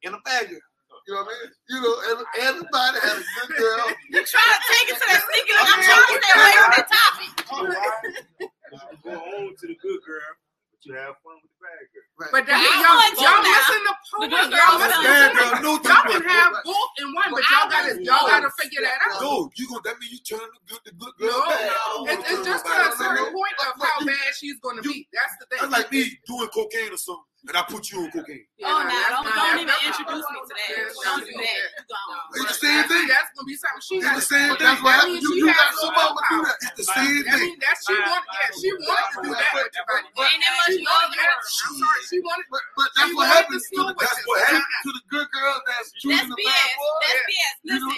[0.07, 0.63] and a bad girl.
[1.09, 1.51] You know what I mean?
[1.73, 3.83] You know, every, everybody had a good girl.
[4.15, 5.53] You try to take it to that sneaky.
[5.59, 7.31] I'm trying to stay away from that topic.
[7.49, 8.47] So why?
[8.93, 10.31] You go on to the good girl,
[10.79, 12.07] but you have fun with the bad girl.
[12.19, 12.31] Right.
[12.31, 14.31] But that, well, y'all, y'all missing the point.
[14.31, 18.27] Y'all, y'all missing the Y'all can have both in one, but y'all got to y'all
[18.27, 19.23] got to figure that out.
[19.23, 21.71] No, you gonna that mean you turn the good the good girl bad.
[21.71, 25.09] No, it's, it's just to a certain point of how bad she's gonna be.
[25.11, 25.59] That's the thing.
[25.67, 28.43] That's like me doing cocaine or something and I put you on cocaine.
[28.67, 30.91] Oh, no, don't, don't, don't even introduce me to that.
[30.91, 31.87] Don't do that.
[31.87, 32.43] Don't.
[32.43, 33.07] It's the same thing.
[33.07, 33.95] That's gonna be something she.
[34.03, 34.67] It's the same thing.
[34.67, 35.23] That's what happened.
[35.23, 36.59] You, you got somebody to do that.
[36.67, 37.31] It's the same thing.
[37.31, 38.27] I mean, that's she wanted.
[38.27, 39.55] Yeah, she wanted to do that.
[39.55, 41.09] Ain't that much love.
[41.15, 42.47] I'm sorry, she wanted.
[42.51, 43.63] But but that's what happens.
[43.71, 46.99] That's what happened to the good girl that's choosing the bad boy.
[47.07, 47.55] That's BS.
[47.71, 47.95] Listen,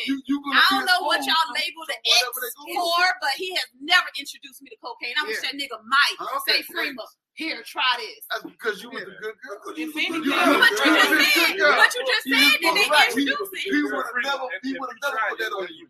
[0.52, 4.68] I don't know what y'all label the ex for, but he has never introduced me
[4.68, 5.16] to cocaine.
[5.16, 7.08] I wish that nigga Mike say Freema.
[7.34, 8.20] Here, try this.
[8.28, 9.72] That's because you was a good girl.
[9.72, 11.76] If you, anything, you, you, what you just said, girl.
[11.78, 13.08] what you just said, then they right.
[13.08, 13.74] introduce he, it.
[13.74, 15.88] He would have never, he would have never put that on you.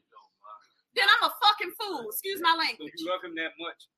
[0.95, 2.11] Then I'm a fucking fool.
[2.11, 2.93] Excuse my language.
[2.95, 3.89] If you love him that much,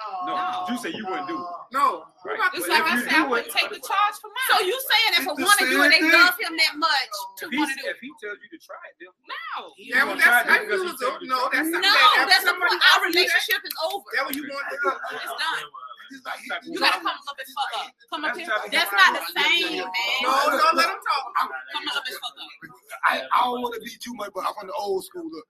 [0.00, 0.64] no, no.
[0.70, 1.46] You say you wouldn't do it.
[1.72, 2.06] No.
[2.24, 2.38] Right.
[2.54, 4.50] It's like I said, I wouldn't take the charge for mine.
[4.56, 7.52] So you saying that for one of you and they love him that much to
[7.52, 7.96] want to do it?
[7.96, 9.74] If he tells you to try it, then no.
[9.76, 10.96] Yeah, well, that's how you was.
[11.26, 11.84] No, that's not.
[11.84, 12.80] No, that's the point.
[12.80, 14.08] Our relationship is over.
[14.16, 14.64] That what you want?
[14.72, 15.68] It's done.
[16.10, 17.86] You gotta come a little bit further.
[18.10, 18.46] Come up here.
[18.72, 19.86] That's not the same, man.
[20.22, 21.24] No, no, let him talk.
[21.38, 22.74] I'm, come a little bit further.
[23.06, 25.30] I, I don't want to be too much, but I'm on the old school.
[25.30, 25.46] Look,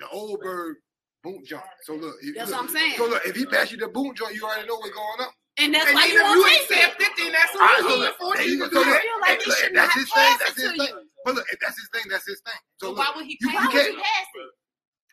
[0.00, 0.76] the old bird
[1.22, 1.62] boot joint.
[1.82, 2.94] So look, if, that's look, what I'm saying.
[2.96, 5.32] So look, if he pass you the boot joint, you already know what's going on.
[5.58, 8.58] And that's and why you, you ain't said 50, that's what I, look, look, you
[8.58, 8.70] go.
[8.70, 8.80] Go.
[8.80, 10.36] Like and, look, that's his thing.
[10.40, 10.94] That's his thing.
[11.24, 12.60] But look, if that's his thing, that's his thing.
[12.80, 13.36] So, so look, why would he?
[13.38, 14.50] You, why would he pass it?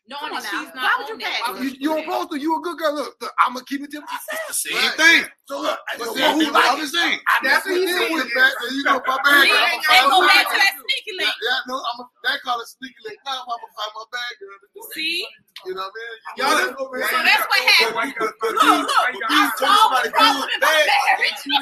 [0.09, 1.37] knowing that she's not Why would you pay?
[1.61, 2.37] You, you, you supposed to.
[2.41, 2.93] You a good girl.
[2.97, 4.49] Look, look I'm gonna keep it to myself.
[4.51, 4.97] Same right.
[4.97, 5.21] thing.
[5.45, 6.89] So look, but so well, who like it?
[6.89, 7.19] Thing.
[7.45, 8.51] That's what he did with that.
[8.65, 9.45] And you know, my bag.
[9.45, 11.29] Ain't go back to that sneaky link.
[11.29, 13.21] Yeah, no, I'm a, that call it sneaky link.
[13.25, 14.57] Now I'm gonna find my bag, girl.
[14.97, 15.25] See.
[15.67, 16.71] You know what I mean?
[16.71, 18.15] Y'all, so that's what happened.
[18.15, 21.59] Look, look, I saw the problem in my marriage.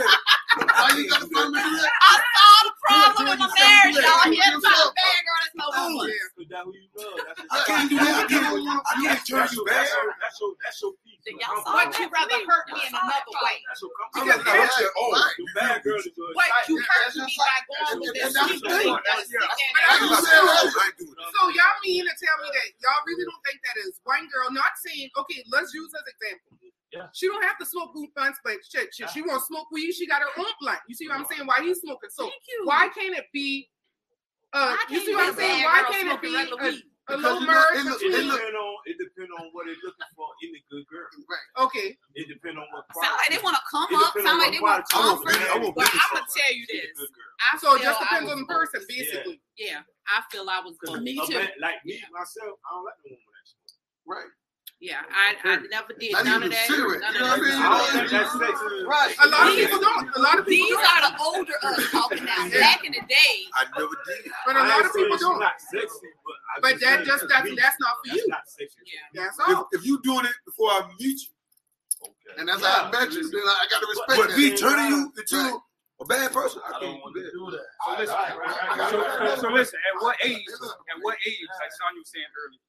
[0.53, 1.33] Why you got the?
[1.33, 4.29] I saw the problem in my marriage, y'all.
[4.29, 5.41] Here's my bag, girl.
[5.41, 6.13] That's my woman.
[6.13, 7.25] Is that who you love?
[7.51, 8.25] I can't do that.
[8.25, 9.25] I can't.
[9.27, 9.87] Turn you back.
[10.21, 10.53] That's your.
[10.63, 11.17] That's your piece.
[11.65, 13.59] What you rather hurt me in another way?
[14.15, 14.91] I'm not gonna hurt you.
[14.97, 15.11] Oh,
[15.55, 15.99] bad girl.
[16.33, 18.33] What you hurt me by going with this?
[18.33, 18.43] So
[21.51, 24.51] y'all mean to tell me that y'all really don't think that is one girl?
[24.51, 25.43] Not saying okay.
[25.51, 26.57] Let's use as example.
[26.93, 27.07] Yeah.
[27.11, 29.09] She don't have to smoke weed blunts, but shit, she yeah.
[29.09, 29.91] she won't smoke weed.
[29.91, 30.79] She got her own blunt.
[30.87, 31.45] You see what I'm saying?
[31.45, 32.09] Why he's smoking?
[32.09, 32.29] So
[32.63, 33.69] why can't it be?
[34.53, 35.63] Uh, you see what I'm saying?
[35.65, 36.83] Why can't it be?
[37.07, 37.63] A little you know.
[37.71, 40.83] It, look, it, depend on, it depend on what they're looking for in a good
[40.91, 41.07] girl.
[41.23, 41.47] Right.
[41.63, 41.95] Okay.
[42.19, 42.83] It depend on what.
[42.99, 44.11] Sound like they want to come up.
[44.11, 45.39] Sound like they want to come first.
[45.39, 46.91] I'm gonna tell you this.
[47.39, 49.39] I so it just depends on the person, basically.
[49.55, 49.87] Yeah.
[50.07, 50.75] I feel I was.
[50.99, 51.39] Me too.
[51.63, 53.55] Like me myself, I don't like the woman that's
[54.03, 54.31] right.
[54.79, 56.69] Yeah, I, I never did none of that.
[58.85, 59.15] Right.
[59.23, 60.15] A lot of people don't.
[60.15, 60.67] A lot of people.
[60.67, 60.85] These don't.
[60.85, 62.45] are the older us talking now.
[62.53, 62.59] yeah.
[62.59, 64.31] Back in the day, I never did.
[64.45, 65.39] But a I lot of people don't.
[65.39, 68.27] Not sexy, but, but that just that's, that's not for that's you.
[68.27, 68.77] Not sexy.
[68.85, 69.23] Yeah.
[69.25, 69.67] That's all.
[69.73, 71.33] If, if you doing it before I meet you,
[72.05, 72.37] okay.
[72.37, 72.85] and as yeah.
[72.85, 74.09] I met you, then I, got to respect.
[74.09, 75.57] But, but me turning you into.
[75.99, 76.61] A bad person.
[76.61, 77.65] I, I don't want to do that.
[77.81, 78.13] So listen.
[79.33, 80.45] So, so, listen, at what age?
[80.45, 81.41] At what age?
[81.57, 82.61] Like Sonya was saying earlier,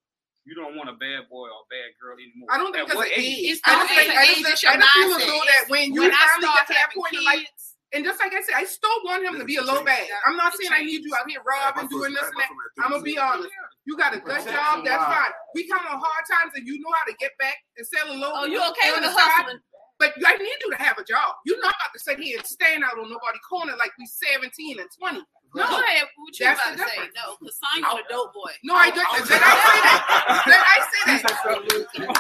[0.49, 2.49] you don't want a bad boy or a bad girl anymore.
[2.49, 3.61] I don't think it's an age.
[3.61, 6.75] It's I just think, I just, feel though that when you when finally get to
[6.75, 7.53] that point kids, in life,
[7.93, 10.09] and just like I said, I still want him to be a low bag.
[10.25, 12.49] I'm not saying I need you out here robbing, doing this and that.
[12.81, 13.53] I'm gonna be honest.
[13.85, 15.33] You got a good job, that's fine.
[15.55, 18.17] We come on hard times, and you know how to get back and sell a
[18.17, 18.33] low.
[18.33, 19.61] Oh, you okay with the hustling?
[19.99, 21.37] But I need you to have a job.
[21.45, 24.79] You're not about to sit here and stand out on nobody corner like we 17
[24.79, 25.21] and 20.
[25.55, 26.05] No, Go ahead.
[26.17, 26.93] What you that's about to difference.
[26.93, 27.17] say?
[27.17, 28.53] No, because Sign a dope boy.
[28.65, 29.01] No, I did.
[29.01, 30.01] Did I say that?
[30.45, 31.25] Did I say that?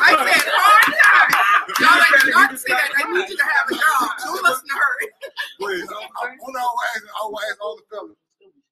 [0.01, 1.29] I said hard time.
[1.77, 2.88] Y'all like y'all say that.
[2.97, 4.09] I need you to have a job.
[4.25, 4.95] Don't listen to her.
[5.61, 8.17] Wait, on I wanna ask all the fellas.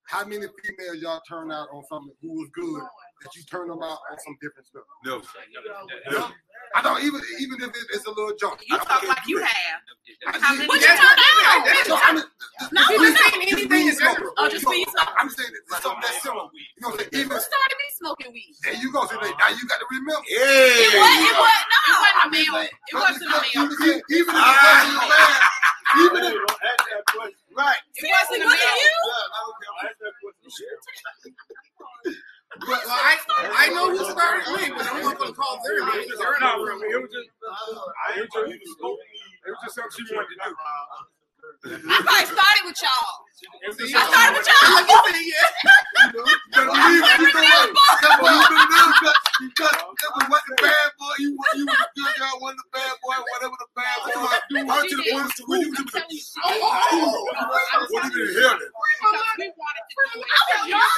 [0.08, 2.80] How many females y'all turn out on something who was good
[3.22, 4.84] that you turn them out on some different stuff?
[5.04, 5.20] No.
[5.20, 6.18] no.
[6.18, 6.28] no.
[6.76, 8.60] I don't even even if it, it's a little joke.
[8.68, 9.80] You talk like you have.
[10.28, 12.28] I, what you talking about?
[12.68, 13.96] No, I'm not saying anything.
[14.36, 15.08] Oh, just weed smoke.
[15.16, 16.52] I'm saying it's something that's similar.
[16.52, 18.52] You know, even started me smoking weed.
[18.60, 19.08] There you go.
[19.08, 20.20] So now you got to remember.
[20.28, 20.84] Yeah.
[20.84, 21.32] It wasn't.
[21.32, 21.64] It wasn't.
[21.72, 22.60] No, it wasn't a meal.
[22.60, 23.64] It wasn't a meal.
[23.64, 25.00] Even if it wasn't
[25.96, 26.36] even if,
[27.56, 27.80] right.
[27.96, 28.92] It wasn't a meal.
[32.68, 33.18] well, I,
[33.58, 36.08] I know who started me, but I'm not gonna call their name.
[36.08, 37.30] It was just,
[39.46, 40.56] it was just something she wanted to do.
[41.66, 43.26] I probably started with y'all.
[43.36, 44.70] See, I started with y'all.
[44.74, 45.50] Like you said, yeah.
[46.06, 47.02] you know, you
[48.56, 49.76] you because
[50.16, 51.14] was what the bad boy.
[51.18, 54.14] You you were one the bad boy, whatever the bad boy.
[54.50, 55.60] Do, I just wanted to win.
[55.66, 56.02] You was the
[56.42, 56.66] oh.
[57.66, 57.90] I was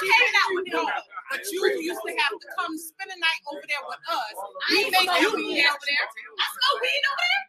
[0.00, 0.88] hanging out with y'all,
[1.32, 4.36] but you used to have to come spend a night over there with us.
[4.36, 6.06] I ain't making you over there.
[6.08, 7.44] I smoke weed over there.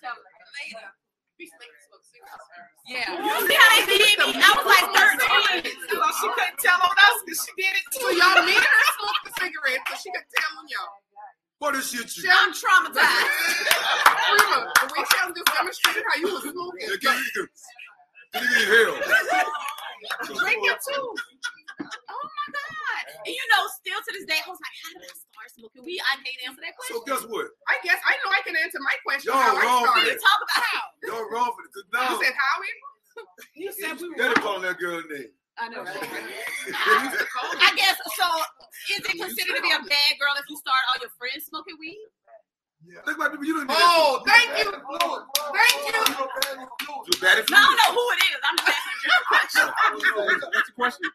[0.00, 1.79] Later.
[2.88, 3.06] Yeah.
[3.22, 4.34] You see how they did me?
[4.34, 4.88] I was like
[5.62, 5.72] 13.
[5.90, 9.20] So she couldn't tell on us because she did it So y'all made her smoke
[9.24, 10.90] the cigarette so she could tell on y'all.
[11.60, 12.24] What is shit you?
[12.32, 12.96] I'm traumatized.
[12.96, 16.88] Freema, the way Shelton just demonstrated how you was smoking.
[16.88, 17.50] Yeah, get it.
[18.32, 18.96] Get it in hell.
[20.40, 21.14] Drink it too.
[21.86, 23.02] Oh my God.
[23.24, 25.82] And you know, still to this day, I was like, how did I start smoking
[25.84, 26.00] weed?
[26.04, 26.96] I can't answer that question.
[27.00, 27.48] So guess what?
[27.68, 29.32] I guess I know I can answer my question.
[29.32, 30.16] Y'all how I wrong for started.
[30.16, 30.24] that.
[30.24, 30.84] Talk about how.
[31.04, 31.70] Y'all wrong for it.
[31.72, 32.74] Cause You now said Howie?
[33.56, 34.16] You said we were.
[34.16, 35.32] Daddy calling that girl name.
[35.60, 35.92] I know, right?
[36.00, 38.26] I guess so.
[38.96, 41.76] Is it considered to be a bad girl if you start all your friends smoking
[41.76, 42.00] weed?
[43.04, 43.44] Think about people.
[43.44, 44.72] You don't even Oh, thank you.
[44.72, 46.00] Thank you.
[46.00, 48.40] You bad I don't know who it is.
[48.40, 49.64] I'm just asking a question.
[50.48, 51.10] What's the question?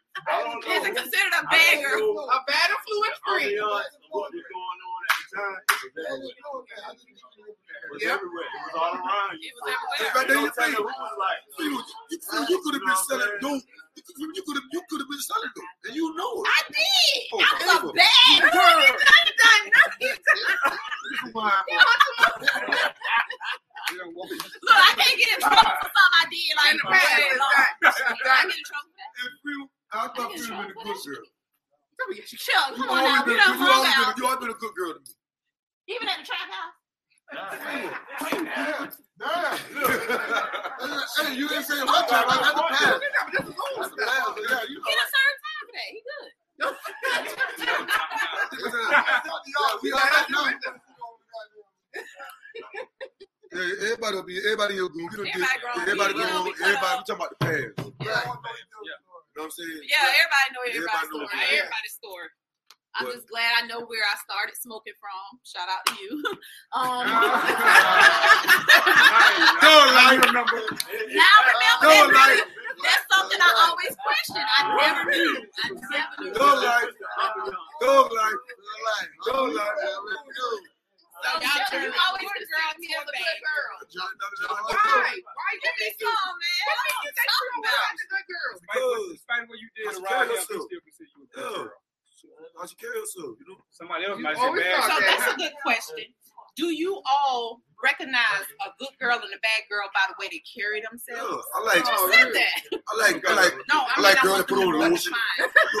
[97.08, 100.88] All recognize a good girl and a bad girl by the way they carry Yeah,
[100.90, 101.44] themselves?
[101.54, 102.40] I like, Oh, Said really?
[102.40, 102.58] that.
[102.72, 103.54] I like, I like.
[103.68, 105.12] No, I I, like girls that put on want lotion.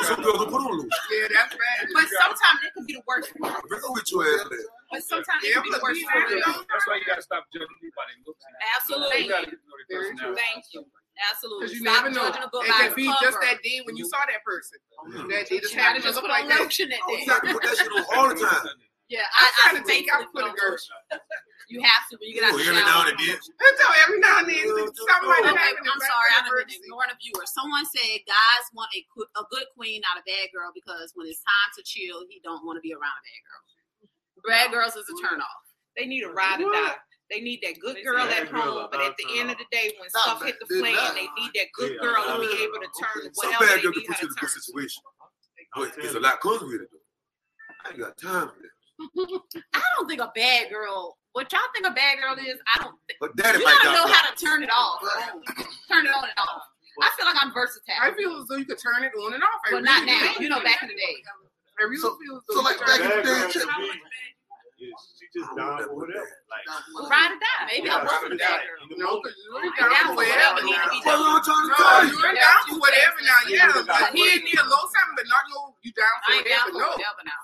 [0.04, 0.90] Some girls will put on lotion.
[1.10, 1.78] Yeah, that's bad.
[1.96, 3.32] But sometimes it can be the worst.
[3.34, 4.66] Bring her with your ass there.
[4.92, 5.98] But sometimes it Yeah, can be the worst.
[5.98, 6.40] we for don't them.
[6.46, 6.58] know.
[6.68, 8.44] That's why you gotta stop judging people by their looks.
[8.76, 9.18] Absolutely.
[9.24, 10.42] You gotta get to know their personality.
[10.52, 10.80] Thank you.
[11.16, 11.64] Absolutely.
[11.64, 12.24] Because you Stop never know.
[12.28, 14.44] judging a book It by can its be just that day when you saw that
[14.44, 14.76] person.
[15.00, 15.32] Mm-hmm.
[15.32, 16.60] That day just You gotta happened to just look put like on that.
[16.60, 17.24] lotion that You day.
[17.24, 18.68] got to put that shit on all the time.
[19.08, 20.76] Yeah, I'm I, I to take faithfully out put for on the girl.
[21.66, 22.94] You have to when you get out Oh, the every shower.
[22.94, 23.34] now and then.
[23.42, 24.62] Until every now and then,
[25.02, 25.74] somebody Okay.
[25.82, 27.42] I'm sorry, I done been ignoring a viewer.
[27.42, 29.02] Someone said guys want a,
[29.34, 32.62] a good queen, not a bad girl, because when it's time to chill, he don't
[32.62, 33.62] want to be around a bad girl.
[34.46, 35.62] Bad girls is a turn off.
[35.98, 36.94] They need a ride or die.
[37.34, 40.06] They need that good girl at home, but at the end of the day, when
[40.10, 40.54] stuff bad.
[40.54, 42.06] hit the They're fan, they need that good Yeah.
[42.06, 44.30] girl to be able to turn Some whatever bad girl can need put you to
[44.30, 45.02] in a good situation.
[45.74, 46.90] But there's a lot comes with it.
[47.82, 48.70] I ain't got time for that.
[49.00, 51.16] I don't think a bad girl.
[51.32, 52.56] What y'all think a bad girl is?
[52.74, 52.96] I don't.
[53.06, 55.00] Think, But daddy you gotta know got how to turn it off.
[55.92, 56.62] Turn it on and off.
[57.02, 59.42] I feel like I'm versatile, I feel as though you could turn it on and
[59.44, 59.60] off.
[59.68, 60.32] I but not now.
[60.38, 60.42] do.
[60.44, 61.16] You know, back in the day.
[61.78, 63.52] I really So- feel as so like back in the day, on.
[64.80, 66.24] she just down or whatever.
[66.48, 66.64] Like,
[67.04, 67.64] Ride or die.
[67.68, 68.96] Maybe I Yeah, wasn't a bad girl.
[68.96, 69.22] No, moment.
[69.28, 70.88] because you're Down down for for whatever whatever need to now.
[70.88, 72.16] be That's what I'm trying to tell you.
[72.16, 73.40] you're down for whatever now.
[73.44, 75.76] Yeah, but he ain't need a little something, but not no.
[75.84, 76.80] You down for I ain't down whatever?
[76.80, 76.88] No.
[76.96, 77.40] whatever now.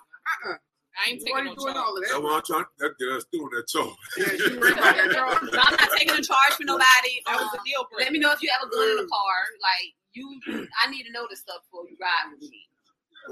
[0.48, 0.56] Uh-uh.
[0.92, 1.84] I ain't Why taking are no you doing charge.
[1.88, 2.22] all of That's that?
[2.22, 2.68] what I'm trying.
[2.78, 3.88] That girl's doing that show.
[4.20, 5.40] Yeah, you worried about that charge.
[5.48, 7.12] So I'm not taking a charge for nobody.
[7.26, 9.36] That was a deal let me know if you have a gun in the car.
[9.64, 10.26] Like you,
[10.84, 12.60] I need to know this stuff before you ride with me.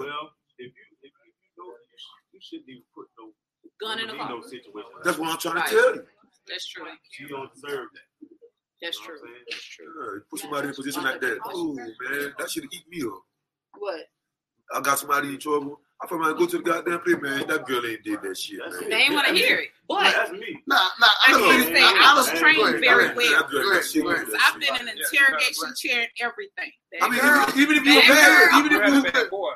[0.01, 1.69] Well, if you if you know,
[2.33, 3.29] you shouldn't even put no
[3.81, 4.29] Gun in the car.
[4.29, 4.93] no situation.
[5.05, 5.69] That's what I'm trying Right.
[5.69, 6.05] to tell you.
[6.49, 6.85] That's true.
[7.13, 8.09] She don't deserve that.
[8.81, 9.21] That's You know true.
[9.21, 9.45] what I'm saying?
[9.51, 9.87] That's true.
[10.01, 11.39] Yeah, you put somebody in a position like that.
[11.45, 13.21] Oh man, that should eat me up.
[13.79, 14.01] What?
[14.73, 15.81] I got somebody in trouble.
[16.03, 17.45] I from go to the goddamn place, man.
[17.47, 18.89] That girl ain't did that shit, man.
[18.89, 19.69] They ain't want to hear it.
[19.69, 20.57] Yeah, But that's me.
[20.67, 21.07] Nah, nah.
[21.29, 23.45] I I'm can gonna say I was trained very That well.
[23.53, 24.25] girl, that shit, Go ahead.
[24.33, 26.73] that I've been in an interrogation chair and everything.
[27.05, 28.59] I mean, Girl, even, even if you a bad bad, girl.
[28.65, 29.53] even if You had you, a bad boy.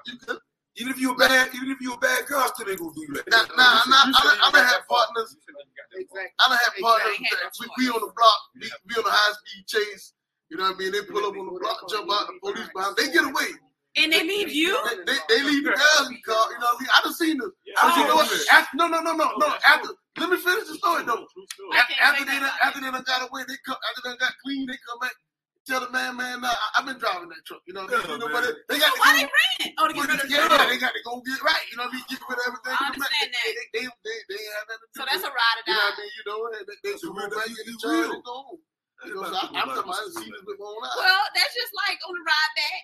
[0.77, 2.93] even if you a bad, even if you a bad girl, I still ain't gonna
[2.93, 3.49] do you like Nah, that.
[3.57, 4.05] nah, nah.
[4.05, 5.29] I shouldn't done- I even done got had partners.
[5.33, 6.21] You shouldn't even got that far.
[6.21, 6.29] Exactly.
[6.29, 7.17] I done had partners
[7.57, 10.13] we, we on the block, we, we on a high speed chase.
[10.53, 10.93] You know what I mean?
[10.93, 13.01] They pull up on the block, jump out, the police behind.
[13.01, 13.49] They get away.
[13.97, 14.75] And they leave you.
[15.07, 16.19] They, they, they leave the girls in.
[16.19, 16.91] You know what I mean?
[16.91, 17.51] I done seen this.
[17.63, 18.27] Yeah, I done Oh.
[18.27, 19.49] seen no, after, no, no, no, no, no.
[19.67, 21.23] After, let me finish the story though.
[21.31, 24.01] True After, can't after they that done, after they done got away, they come after
[24.03, 25.15] they done got clean, they come back.
[25.63, 27.63] tell the man, man, nah, I, I've been driving that truck.
[27.71, 28.03] You know, what I mean?
[28.03, 28.43] Yeah, you know, man.
[28.43, 29.75] but they got to Why go, they ran?
[29.79, 30.67] Oh, to get rid of the yeah, truck.
[30.69, 31.65] they got to go get right.
[31.71, 32.11] You know, what I mean?
[32.11, 32.75] get rid of everything.
[32.75, 33.15] I in the back.
[33.15, 33.47] understand that.
[33.47, 35.71] They, they, they, they, they ain't have nothing to So that's a ride or it.
[35.71, 36.11] You know what I mean?
[36.19, 37.79] You know, they, they, they That's should a go back in the real.
[37.79, 38.61] charge and go home.
[39.07, 40.97] You know, so I, I'm talking about see this with my own eyes.
[40.99, 42.83] Well, that's just like on the ride back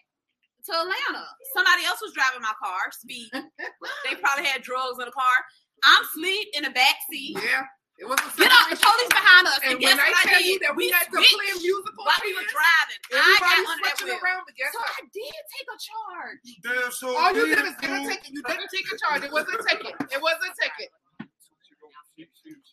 [0.67, 1.25] to Atlanta.
[1.57, 3.31] Somebody else was driving my car, speed.
[4.05, 5.37] they probably had drugs in the car.
[5.85, 7.37] I'm asleep in the back seat.
[7.41, 7.65] Yeah.
[8.01, 9.61] It was a Get up, the police behind us.
[9.61, 10.49] And, And guess when I what I tell did?
[10.49, 13.01] you that we had to switched play musical while we were chairs, driving.
[13.13, 14.25] I got under that switching wheel.
[14.25, 14.89] around, but guess So what?
[14.97, 16.45] I did take a charge.
[16.65, 18.09] Damn, so All you did, did is get a fool.
[18.09, 18.31] ticket.
[18.33, 19.21] You didn't take a charge.
[19.29, 19.93] It was a ticket.
[20.17, 20.89] It was a ticket.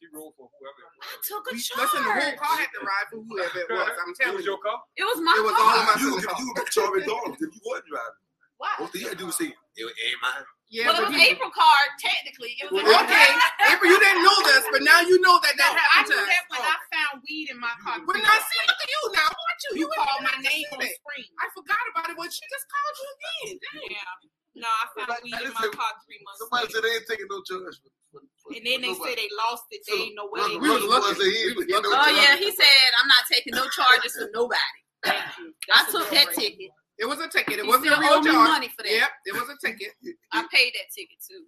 [0.08, 0.80] She, she, she for whoever.
[0.82, 1.80] it I took a We, charge.
[1.84, 3.94] listen, the whole car had to ride for whoever it was.
[4.00, 4.52] I'm It telling was you.
[4.56, 4.80] your car?
[4.98, 5.68] It was my It was car.
[5.68, 6.36] all of my You car.
[6.40, 8.24] you would get charged dollars if you wasn't driving.
[8.58, 8.72] Why?
[8.82, 9.50] What the hell do you say?
[9.54, 10.46] It ain't mine.
[10.68, 12.58] Yeah, well, it was you, April card, technically.
[12.60, 13.30] It was Well, okay,
[13.72, 16.20] April, you didn't know this, but now you know that No, that I happened knew
[16.20, 16.28] to us.
[16.28, 16.74] that when oh.
[16.74, 18.02] I found weed in my car.
[18.04, 19.30] Well, now see, look at you now.
[19.32, 19.72] What you?
[19.80, 21.30] You You called my name on say the screen.
[21.40, 23.56] I forgot about it when she just called you again.
[23.96, 24.12] Yeah.
[24.58, 26.74] No, I found Like, weed in listen, my car three months Somebody later.
[26.74, 27.76] said they ain't taking no charge.
[27.78, 29.82] For, for, for, And then they for say they lost it.
[29.86, 31.14] They ain't know where they we was Brother looking.
[31.14, 34.14] boy said he We was no Oh yeah, he said I'm not taking no charges
[34.18, 34.80] for nobody.
[35.06, 35.54] Thank you.
[35.70, 36.42] I That's a took that breaker.
[36.42, 36.72] ticket.
[36.98, 37.62] It was a ticket.
[37.62, 38.50] It He wasn't a real charge.
[38.50, 38.92] money for that.
[38.92, 39.94] Yep, it was a ticket.
[40.34, 41.46] I paid that ticket too.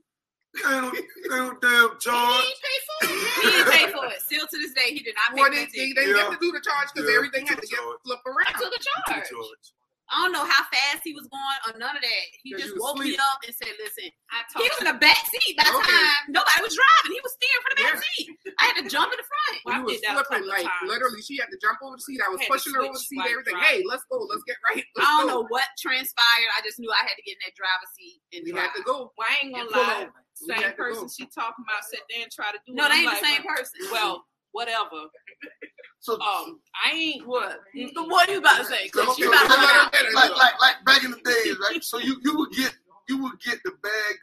[0.65, 2.45] Ain't no, ain't no damn He charge.
[2.45, 3.09] didn't pay for it.
[3.41, 4.21] He didn't pay for it.
[4.21, 5.95] Still to this day, he did not pay Well, for they, that they, ticket.
[5.97, 6.17] they Yeah.
[6.29, 7.97] have to do the charge because Yeah, everything had to get charge.
[8.05, 8.61] flipped I around.
[8.61, 9.29] took a charge.
[10.09, 10.17] Charge.
[10.17, 12.25] I don't know how fast he was going or none of that.
[12.41, 14.87] He just you was woke me up and said, "Listen." I He told was in
[14.89, 15.89] the back seat by the Okay.
[15.89, 17.11] time nobody was driving.
[17.13, 18.27] He was steering for the back seat.
[18.59, 19.55] I had to jump in the front.
[19.65, 20.89] Well, I was did that a flipping like times.
[20.89, 21.21] literally.
[21.21, 22.21] She had to jump over the seat.
[22.21, 23.25] I was Had to pushing her over the switch seat.
[23.25, 23.57] like Everything.
[23.57, 23.65] drive.
[23.69, 24.17] Hey, let's go.
[24.29, 24.81] Let's get right.
[24.81, 25.33] I Let's don't go.
[25.33, 26.49] know what transpired.
[26.57, 28.69] I just knew I had to get in that driver's seat and We drive.
[28.69, 29.13] had to go.
[29.17, 30.07] Well, I ain't gonna lie.
[30.39, 31.11] Same person go.
[31.11, 32.95] she talking about sat there and tried to do No, it.
[32.95, 33.79] they ain't I'm the same person.
[33.91, 35.07] Well, whatever.
[35.99, 37.59] So, Um, I ain't What?
[37.95, 38.89] What are you about to say?
[38.93, 39.93] so, Cause so, you about to so run out.
[39.93, 41.83] like, like, like, like back in the days, right?
[41.83, 42.73] So you, you would get
[43.09, 44.15] you would get the bag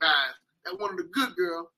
[0.00, 0.32] guys
[0.64, 1.70] that wanted the good girl,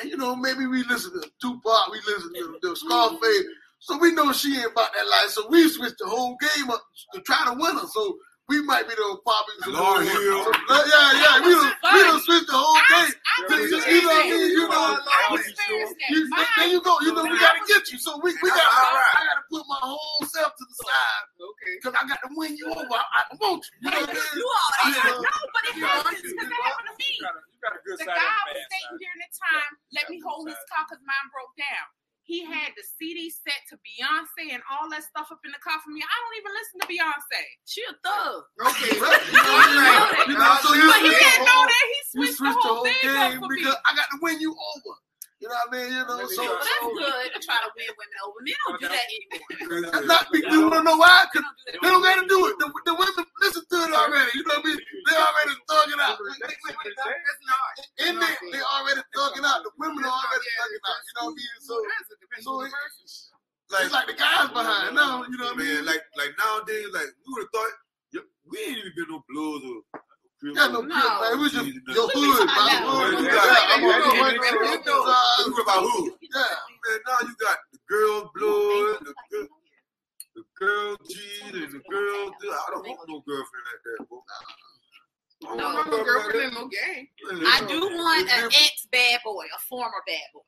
[0.00, 3.44] and you know maybe we listen to Tupac, we listen to the Scarface,
[3.78, 5.28] so we know she ain't about that life.
[5.30, 6.82] So we switch the whole game up
[7.14, 7.86] to try to win her.
[7.86, 8.16] So
[8.52, 10.44] we might be the popping some Lauryn Hill.
[10.44, 13.08] some- yeah, yeah, we don't we don't switch the whole thing.
[13.16, 14.50] I You you know what I mean?
[14.52, 15.00] You know.
[15.00, 16.10] I experienced that.
[16.12, 16.92] You, there you go.
[17.00, 17.96] You know we gotta get you.
[17.96, 18.60] So we, we gotta.
[18.60, 19.16] all right.
[19.16, 21.72] I gotta put my whole self to the side Okay.
[21.80, 22.84] because I got to win you over.
[22.92, 23.88] I, I want you.
[23.88, 24.36] You know what I mean?
[24.36, 25.04] You all I that.
[25.08, 25.16] know.
[25.24, 25.88] No, but it Yeah.
[25.96, 27.08] happens because that happened to me.
[27.08, 29.70] You got a, you got a good The side guy was bad during the time,
[29.96, 31.86] let me hold his car because mine broke down.
[32.24, 35.78] He had the CD set to Beyonce and all that stuff up in the car
[35.82, 36.00] for me.
[36.00, 37.42] I don't even listen to Beyonce.
[37.66, 38.46] She a thug.
[38.58, 38.70] Right.
[38.72, 38.94] Okay.
[38.94, 40.30] You know what I mean?
[40.30, 42.62] You know, so you But he didn't know whole- that he You switched switch the
[42.62, 43.56] whole thing up game for me.
[43.58, 44.94] because I got to win you over.
[45.42, 45.90] You know what I mean?
[45.90, 48.38] You know, so, Well, that's so good to try to win women over.
[48.46, 49.90] Men don't do that anymore.
[49.90, 50.38] that's not me.
[50.46, 51.26] You want to know why?
[51.34, 52.54] They 'Cause don't do that they don't got to do it.
[52.62, 54.30] The, the women listen to it already.
[54.38, 54.78] You know what I mean?
[54.78, 56.14] They already thugging out.
[56.22, 57.74] It's not.
[58.06, 59.66] In there, they already thugging out.
[59.66, 61.00] The women are already thugging out.
[61.02, 61.58] You know what I mean?
[61.58, 61.91] So It depends
[62.42, 62.72] so it-
[63.70, 65.24] Like, it's like the guys behind now.
[65.24, 65.84] You know what I mean?
[65.86, 67.72] like, like nowadays, like we would have thought,
[68.44, 70.00] we ain't even been no blues or.
[70.44, 70.82] Yeah, no, No.
[70.82, 71.32] man.
[71.32, 73.24] It was just your We hood, my about- hood.
[73.24, 73.30] Yeah,
[73.70, 74.92] I'm yeah, on the yeah, one yeah, road, yeah.
[75.06, 76.18] uh, Think about who?
[76.20, 76.42] Yeah.
[76.42, 79.48] Man, now you got the girl blood, the girl,
[80.34, 81.14] the girl G,
[81.46, 82.34] and the girl.
[82.42, 84.18] I don't want no girlfriend like that, bro.
[84.18, 87.08] I don't No, want No, no no girlfriend girlfriend like in no game.
[87.46, 87.62] that.
[87.62, 88.66] I do want It's an different.
[88.66, 90.40] ex bad boy, a former bad boy.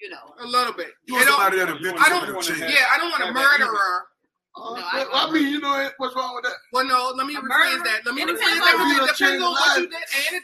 [0.00, 0.34] You know.
[0.40, 0.90] A little bit.
[1.06, 2.56] You It want don't- somebody that'll been I through don't- some wanna shit.
[2.56, 4.08] have- Yeah, I don't want a Have that murderer.
[4.54, 4.84] Uh, No, well,
[5.14, 6.56] I- I mean, you know what- what's wrong with that?
[6.72, 7.84] Well, no, let me A rephrase murderer?
[7.84, 8.04] that.
[8.04, 9.16] Let me It rephrase depends that.
[9.38, 10.41] Depends change on what you did, and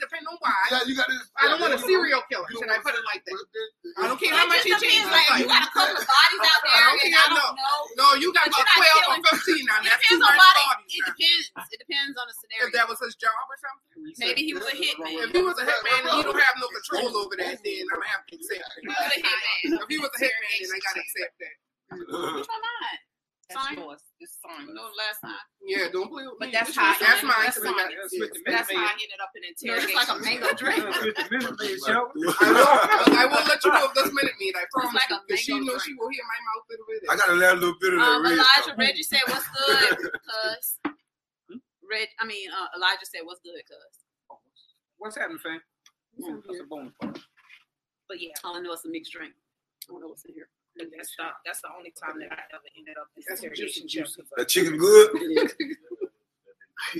[54.49, 55.09] chicken good.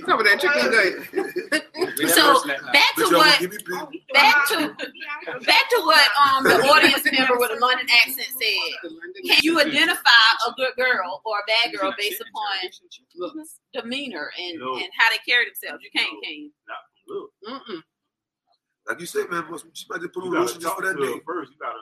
[0.05, 2.09] Some of that chicken good.
[2.09, 3.39] so back to what
[4.13, 4.57] back to
[5.45, 8.91] back to what um the audience member with a London accent said.
[9.25, 12.69] Can you identify a good girl or a bad girl based upon
[13.73, 15.83] demeanor and, and how they carry themselves?
[15.83, 16.51] You can't, can you?
[17.47, 17.81] Mm-mm.
[18.87, 21.21] Like you said, man, she might just put on lotion just for that day.
[21.25, 21.77] First, you gotta.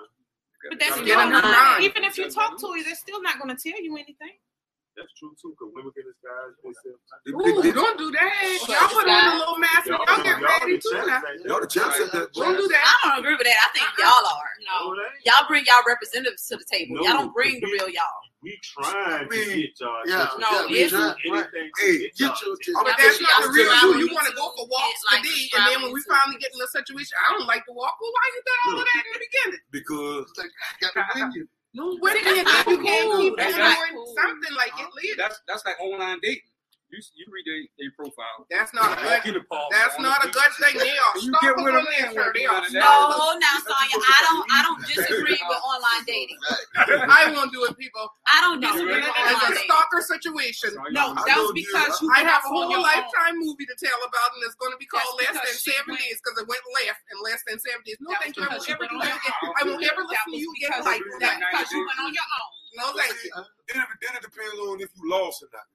[0.70, 1.82] But that's still not.
[1.82, 4.36] Even if you talk to her, they're still not going to tell you anything.
[4.98, 6.58] That's true too, because women can disguise.
[6.58, 8.34] Ooh, they, they, don't do that.
[8.66, 9.86] Y'all put on a little mask.
[9.86, 11.06] Y'all, y'all get ready too.
[11.06, 11.22] Now.
[11.46, 12.34] Y'all the champs at that.
[12.34, 12.82] Don't do that.
[12.82, 13.62] I don't agree with that.
[13.62, 14.42] I think y'all uh-uh.
[14.42, 14.52] are.
[14.66, 16.98] No, y'all bring y'all representatives to the table.
[16.98, 18.26] No, y'all don't bring the real y'all.
[18.42, 20.02] We trying I to get y'all.
[20.10, 21.14] Yeah, no, yeah.
[21.78, 22.82] Hey, get, your attention.
[22.82, 23.70] But that's not the real
[24.02, 24.10] you.
[24.10, 26.62] You want to go for walks like today, and then when we finally get in
[26.62, 28.02] a situation, I don't like to walk.
[28.02, 29.62] Well, why you done all of that in the beginning?
[29.70, 30.50] Because I
[30.82, 31.46] got to win you.
[31.74, 34.16] No, what did you you can't keep exploring cool.
[34.16, 34.88] something like it?
[34.96, 35.18] Leads.
[35.18, 36.42] That's that's like online dating.
[36.88, 37.44] You, you read
[37.76, 38.48] their profile.
[38.48, 39.20] That's not a good.
[39.20, 40.80] thing, the palm, that's not a good thing.
[40.80, 41.84] They are you get with them.
[42.80, 44.00] No, hold now, Sonya.
[44.00, 44.46] I don't.
[44.48, 46.40] I don't disagree with online dating.
[47.12, 48.08] I won't do it, people.
[48.24, 49.68] I don't disagree with online dating.
[49.68, 50.72] It's a stalker situation.
[50.96, 52.08] No, that was because you.
[52.08, 55.12] I have a whole lifetime movie to tell about, and it's going to be called
[55.20, 56.08] that's Less Than Seven went.
[56.08, 58.00] Days because it went left in Less Than Seven Days.
[58.00, 58.48] No, thank you.
[58.48, 59.36] I will ever do you again.
[59.60, 62.52] I will never listen to you again like that because you went on your own.
[62.80, 63.32] No, thank you.
[63.76, 63.84] Then
[64.16, 65.68] it depends on if you lost or not.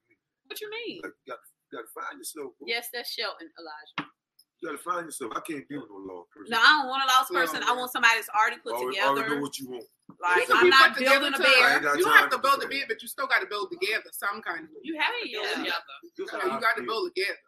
[0.52, 1.00] What you mean?
[1.00, 2.52] You got, you got to find yourself.
[2.60, 2.68] Bro.
[2.68, 4.12] Yes, that's Shelton, Elijah.
[4.60, 5.32] You got to find yourself.
[5.32, 6.52] I can't deal with no lost person.
[6.52, 7.64] No, I don't want a lost person.
[7.64, 9.16] No, I want somebody that's already put already, together.
[9.16, 9.88] Already know what you want.
[10.20, 11.88] Like I'm not building a bed.
[11.96, 14.68] You have to build a bed, but you still got to build together some kind
[14.68, 14.76] of.
[14.84, 15.40] You have it yeah.
[15.56, 15.72] together.
[16.20, 17.40] You got to build together.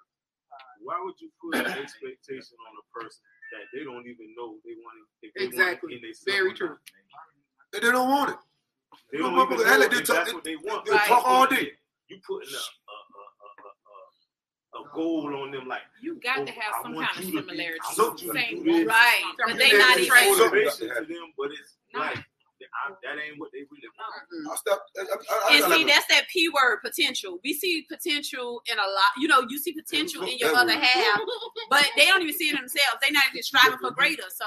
[0.80, 3.20] Why would you put an expectation on a person
[3.52, 5.28] that they don't even know they want it?
[5.36, 6.00] They exactly.
[6.00, 6.80] Want it Very true.
[7.68, 8.40] They don't want it.
[9.12, 10.08] They don't, they don't even know.
[10.08, 10.88] That's what they want.
[10.88, 11.04] They right.
[11.04, 11.76] talk all day.
[12.08, 12.64] You putting up
[14.74, 15.66] a goal on them.
[15.68, 17.78] Like you got oh, to have some kind of similarity.
[18.18, 19.22] Same, right?
[19.46, 22.14] But they not even motivation to them, but it's not.
[22.14, 22.24] like.
[22.64, 24.24] I, that ain't what they really want.
[24.32, 24.50] Mm-hmm.
[24.50, 27.38] I stop, I, I, and see, that's that P word potential.
[27.44, 29.12] We see potential in a lot.
[29.18, 31.20] You know, you see potential in your other half,
[31.68, 32.96] but they don't even see it themselves.
[33.02, 34.22] They not even striving for greater.
[34.34, 34.46] So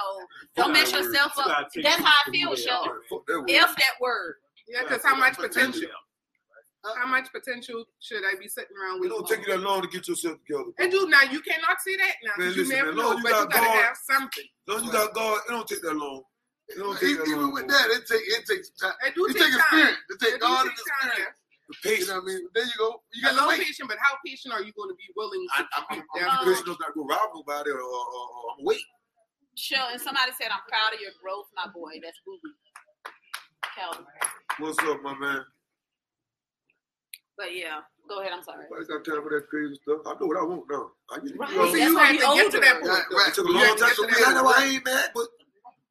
[0.56, 1.70] don't mess yourself up.
[1.76, 2.90] That's how I feel, Shelly.
[3.50, 4.36] F that word.
[4.68, 5.90] Yeah, because how much potential?
[6.84, 9.12] How much potential should I be sitting around with?
[9.12, 10.72] It don't take you that long to get yourself together.
[10.80, 12.32] And dude, now you cannot see that now.
[12.38, 14.48] Man, listen, you never man, know, you but got you gotta God, have something.
[14.68, 16.24] Long you got God, it don't take that long.
[16.70, 18.94] It don't take even, long, with that, it take it takes time.
[19.06, 19.98] It do it take, take experience.
[20.10, 21.38] It take God and experience.
[21.68, 22.48] The patience, You know what I mean?
[22.56, 22.90] There you go.
[23.12, 25.44] You got no patient, but how patient are you going to be willing?
[25.44, 26.68] To I, I'm, I'm, I'm patient.
[26.80, 28.80] Not go rob nobody or, or, or, or wait.
[29.56, 29.84] Sure.
[29.92, 32.56] And somebody said, "I'm proud of your growth, my boy." That's Booby.
[33.76, 34.06] Calvin.
[34.60, 35.44] What's up, my man?
[37.38, 38.34] But yeah, go ahead.
[38.34, 38.66] I'm sorry.
[38.66, 40.02] I got time for that crazy stuff.
[40.06, 40.90] I know what I want now.
[41.14, 41.56] I get right.
[41.56, 42.90] Well, see, you had to get to that point.
[42.90, 43.30] Right.
[43.30, 43.94] It took a long time.
[43.94, 45.28] So I know I ain't mad, but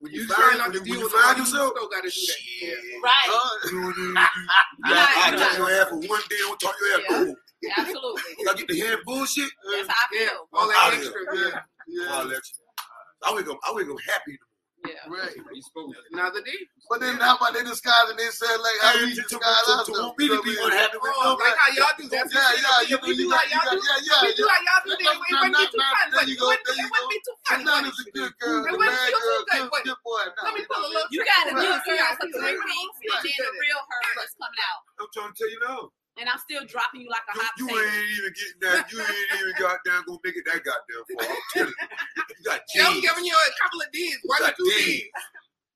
[0.00, 3.00] when you, you find, like when, you find yourself, you still got to do that.
[3.02, 3.28] Right.
[3.30, 6.36] Uh, you, I, I talk your ass for one day.
[6.36, 7.16] I Don't talk your ass yeah.
[7.16, 7.36] no.
[7.62, 8.22] Yeah, absolutely.
[8.50, 9.50] I get the head bullshit.
[9.72, 10.48] That's how I feel.
[10.52, 11.20] All that extra.
[11.32, 11.60] Yeah.
[11.88, 12.12] yeah.
[12.12, 12.42] All that.
[13.24, 13.58] I wake up.
[13.66, 14.38] I wake up happy in
[14.86, 15.10] yeah.
[15.10, 15.34] Right.
[16.12, 16.50] Now the D.
[16.88, 20.14] But then how about they disguise and they said like how we disguise ourselves?
[20.14, 21.34] to be unhappy with them.
[21.36, 22.30] Like how y'all do that.
[22.30, 23.02] Yeah, yeah.
[23.02, 23.82] You do how y'all do.
[23.82, 24.94] You do how y'all do.
[24.94, 26.32] It wouldn't be too funny.
[26.32, 27.64] It wouldn't be too funny.
[27.66, 28.62] None is a good girl.
[28.66, 29.82] It wouldn't be too good.
[29.82, 30.24] Good boy.
[30.42, 31.10] Let me pull a little.
[31.10, 32.94] You gotta do some great things.
[33.02, 34.80] Then the real her is coming out.
[35.02, 37.68] I'm trying to tell you no and I'm still dropping you like a hot You,
[37.68, 38.88] you ain't even getting that.
[38.88, 41.28] You ain't even goddamn gonna make it that goddamn far.
[41.28, 41.88] I'm telling you.
[42.26, 44.16] You got I'm giving you a couple of D's.
[44.24, 45.04] Why or two D's.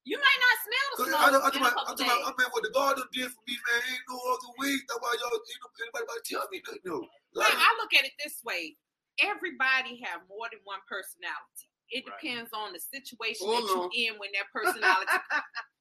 [0.09, 1.21] You might not smell the smoke.
[1.21, 3.29] I, I, I, in a couple I, I, I, I mean, what the garden did
[3.29, 4.73] for me, man, ain't no other way.
[4.89, 6.85] That's why y'all ain't nobody about to tell me nothing.
[6.89, 6.97] No.
[7.37, 8.81] Like, I look at it this way:
[9.21, 11.69] everybody have more than one personality.
[11.93, 12.17] It right.
[12.17, 15.11] depends on the situation that you're in when that personality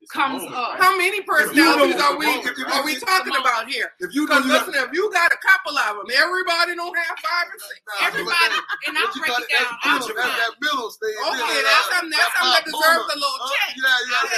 [0.09, 0.81] comes moment, up.
[0.81, 2.73] How many personalities know, are we moment, right?
[2.73, 3.93] are we talking about here?
[4.01, 7.47] If you know, listen, if you got a couple of them, everybody don't have five
[7.47, 7.77] or six.
[7.85, 8.57] Nah, everybody,
[8.89, 9.69] and I break it down.
[9.85, 11.13] That's, middle, that's that middle stage.
[11.13, 13.69] Okay, that's, that's something that's something that deserves a little check.
[13.77, 14.33] Yeah, yeah,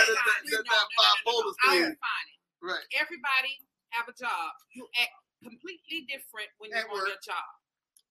[0.51, 0.59] yeah.
[0.67, 1.95] That five bonus thing.
[2.61, 2.85] Right.
[2.99, 3.53] Everybody
[3.95, 4.51] have a job.
[4.75, 7.60] You act completely different when you're on your job.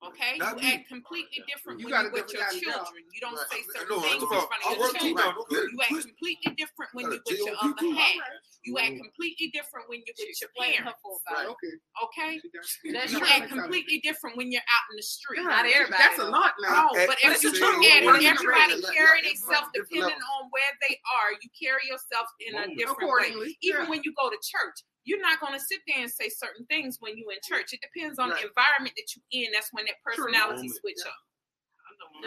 [0.01, 0.73] Okay, not you me.
[0.73, 3.05] act completely different you when you're with your children.
[3.13, 3.53] You don't right.
[3.53, 5.37] say certain no, things in front of your children.
[5.53, 8.17] You act completely different when you're with your other half.
[8.65, 10.97] You act completely different when you're with your parents.
[11.05, 12.41] Okay,
[13.13, 15.45] you act completely different when you're out in the street.
[15.45, 16.01] Not everybody.
[16.01, 16.97] That's a lot now.
[16.97, 21.37] No, but if you look everybody carries themselves depending on where they are.
[21.37, 23.53] You carry yourself in a different way.
[23.61, 26.67] Even when you go to church, you're not going to sit there and say certain
[26.67, 27.73] things when you're in church.
[27.73, 28.41] It depends on right.
[28.41, 29.53] the environment that you're in.
[29.53, 30.79] That's when that personality True.
[30.81, 31.11] switch yeah.
[31.11, 31.17] up.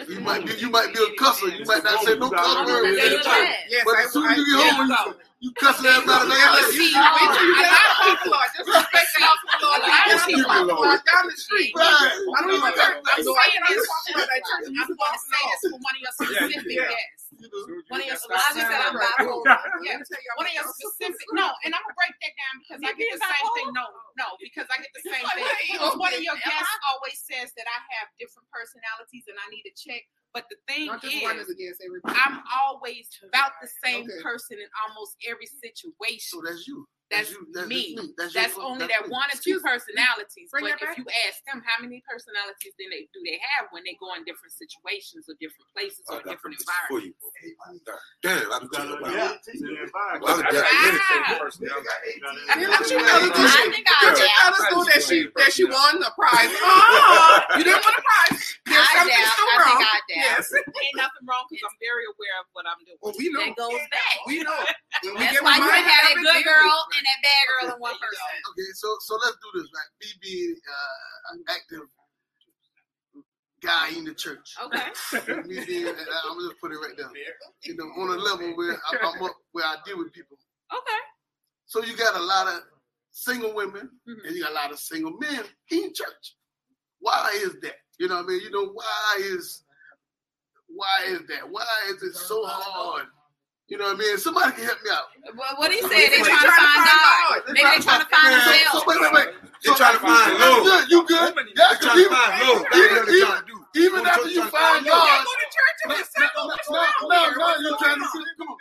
[0.08, 1.50] You might be, you might be a cusser.
[1.54, 2.98] You might not say no cuss words.
[2.98, 6.30] Yes, but as soon as you get home, you, you cussing everybody.
[6.30, 7.38] Like, you see, a lot of
[8.18, 9.40] people are disrespecting us.
[9.44, 10.50] A lot of people
[10.82, 11.74] are down the street.
[11.76, 11.90] Right.
[11.90, 12.64] I don't even.
[12.64, 17.23] I'm saying I'm going to say this for one of your specific guests.
[17.40, 19.46] You One of your I just said I'm bipolar.
[19.82, 19.98] Yeah.
[19.98, 21.28] Let me tell you, I'm One of your specific.
[21.34, 23.70] No, and I'm gonna break that down because I get the same thing.
[23.74, 23.86] No,
[24.20, 25.48] no, because I get the same thing.
[25.98, 26.92] One of your guests uh-huh.
[26.94, 30.06] always says that I have different personalities and I need to check.
[30.34, 31.78] But the thing Not just one is, is.
[32.10, 34.22] I'm always about the same Okay.
[34.22, 36.42] person in almost every situation.
[36.42, 36.90] So that's you.
[37.14, 37.48] That's you.
[37.54, 37.96] That's me.
[37.96, 39.14] just That's, That's your- only that's that me.
[39.14, 40.50] one or two personalities.
[40.50, 43.70] Bring But that if you ask them how many personalities then they do they have
[43.72, 47.22] when they go in different situations or different places or different environments.
[48.22, 49.14] Damn, I'm You gotta telling you.
[49.14, 50.24] adapt to the environment.
[50.24, 51.62] Well, I got anything.
[51.62, 52.90] You gotta I mean, adapt.
[52.90, 54.40] don't you know that I she- think I don't you adapt.
[54.40, 56.52] tell us though that she that she won a prize?
[56.52, 57.42] Uh-uh.
[57.58, 58.60] You didn't win a prize.
[58.84, 59.32] There's I something adapt.
[59.40, 59.78] still I wrong.
[59.80, 60.12] think I adapt.
[60.12, 60.44] Yes.
[60.60, 63.00] Ain't nothing wrong because I'm very aware of what I'm doing.
[63.00, 63.40] Well, we know.
[63.48, 64.16] That goes back.
[64.28, 64.60] We know.
[65.04, 67.20] When we That's why you reminded can have of that good they- girl and that
[67.24, 68.34] bad girl in one person.
[68.56, 69.68] Okay, so so let's do this.
[69.72, 71.88] Right, me being uh, an active
[73.62, 74.56] guy in the church.
[74.64, 75.44] Okay.
[75.48, 75.98] me being, and
[76.30, 77.10] I'm just put it right there.
[77.64, 80.38] You know, on a level where I- I'm up, where I deal with people.
[80.72, 81.02] Okay.
[81.66, 82.62] So you got a lot of
[83.12, 84.26] single women Mhm.
[84.28, 86.36] and you got a lot of single men in church.
[87.00, 87.76] Why is that?
[88.00, 88.42] You know what I mean?
[88.42, 89.64] You know, why is
[90.68, 91.50] why is that?
[91.50, 93.06] Why is it so hard?
[93.70, 94.18] You know what I mean?
[94.18, 95.08] Somebody can help me out.
[95.40, 97.42] What, what he said, they They trying to trying to find find God.
[97.48, 97.54] God.
[97.54, 98.70] Maybe they trying to find themselves.
[98.76, 99.30] So, wait, wait, wait.
[99.64, 100.84] They trying to find you good?
[100.92, 101.30] You good?
[101.32, 102.60] Woman, Yeah, They trying to even- find love.
[102.60, 103.58] That's what they even- trying to do.
[103.74, 105.08] Even after you trying to find find love.
[105.08, 106.44] God, Go to church and no, be no, single.
[106.44, 107.34] no, no, no, here?
[107.34, 108.12] no, What's you're trying to on?
[108.14, 108.26] see.
[108.38, 108.58] Come on,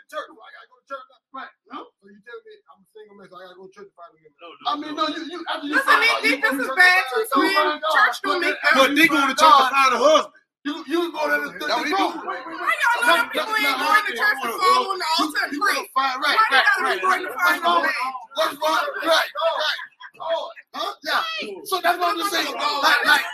[0.93, 1.09] church.
[1.09, 1.33] I gotta go to church.
[1.33, 1.53] Right?
[1.73, 1.79] No.
[1.97, 3.97] So you tell me I'm a single man, so I gotta go to church to
[3.97, 4.33] find a woman.
[4.37, 5.05] No, no, I mean, no.
[5.09, 7.69] You, you after you Listen, find they think this is bad to too, so find
[7.73, 10.01] in church don't But make after But they going find to church to find a
[10.01, 10.35] husband.
[10.63, 12.13] You you go to the, the, That's the he group.
[12.15, 12.23] do.
[12.23, 15.09] Wait, wait, Why y'all know them people ain't going to church to fall on the
[15.19, 15.75] altar and You pray?
[15.75, 15.89] gonna
[16.23, 17.03] right, Why you right, gotta be right.
[17.03, 17.83] going to What's find wrong?
[17.83, 18.11] a man?
[18.37, 18.85] What's wrong?
[19.03, 19.81] Right, right.
[20.23, 20.93] Oh, huh?
[21.03, 21.23] Yeah.
[21.67, 22.55] So that's what I'm just saying.
[22.55, 23.27] Like, like,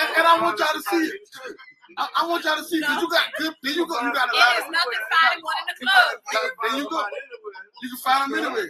[0.00, 1.20] and, and I want y'all to see it.
[1.98, 3.54] I, I want y'all to see because you got good.
[3.62, 3.94] Then you go.
[4.00, 4.66] You got a lot It of.
[4.66, 6.10] is nothing finding one in the club.
[6.62, 7.02] Then you go.
[7.82, 8.68] You can find them anyway.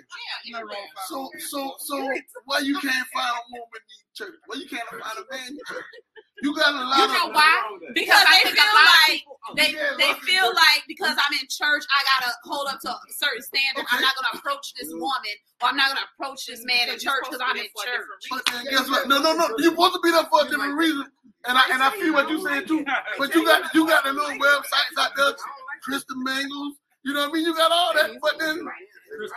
[0.48, 0.82] Yeah, anyway.
[1.08, 1.96] So, so, so,
[2.46, 4.34] why you can't find a woman in church?
[4.46, 5.84] Why you can't find a man in church?
[6.42, 7.10] You got a lot of You of.
[7.12, 7.54] know why?
[7.94, 11.14] Because I they think a feel lot like people- they Yeah, they feel like because
[11.14, 13.86] I'm in church, I gotta hold up to a certain standard.
[13.92, 15.06] I'm not gonna approach this mm-hmm.
[15.06, 17.86] woman, or I'm not gonna approach this man in church because I'm in there for
[17.86, 18.26] a church.
[18.30, 19.06] But then guess what?
[19.06, 19.54] No, no, no.
[19.58, 21.06] You're supposed to be there for a different reason.
[21.48, 22.84] And I and I feel what you're saying too.
[23.18, 25.32] But you got you got the little websites out there,
[25.82, 26.74] Christian Mingles.
[27.04, 27.44] You know what I mean?
[27.46, 28.10] You got all that.
[28.22, 28.64] But then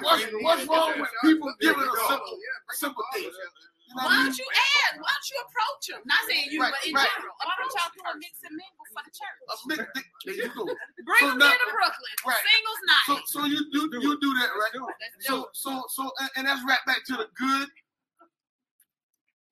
[0.01, 2.37] what's what's wrong with people giving a simple
[2.71, 3.23] simple thing?
[3.23, 4.97] You know Why don't you ask?
[5.01, 6.01] Why don't you approach him?
[6.05, 7.05] Not saying you, Right, but in right.
[7.15, 7.33] general.
[7.41, 9.39] Why don't y'all do a mix and mingle for the church?
[9.45, 10.07] A big dick.
[10.25, 10.65] There you go.
[11.05, 12.15] Bring So them now- here to Brooklyn.
[12.25, 12.43] Right.
[12.49, 13.25] Singles So night.
[13.29, 14.73] so you do you do that right?
[14.73, 17.69] Let's do So so so and, and that's right back to the good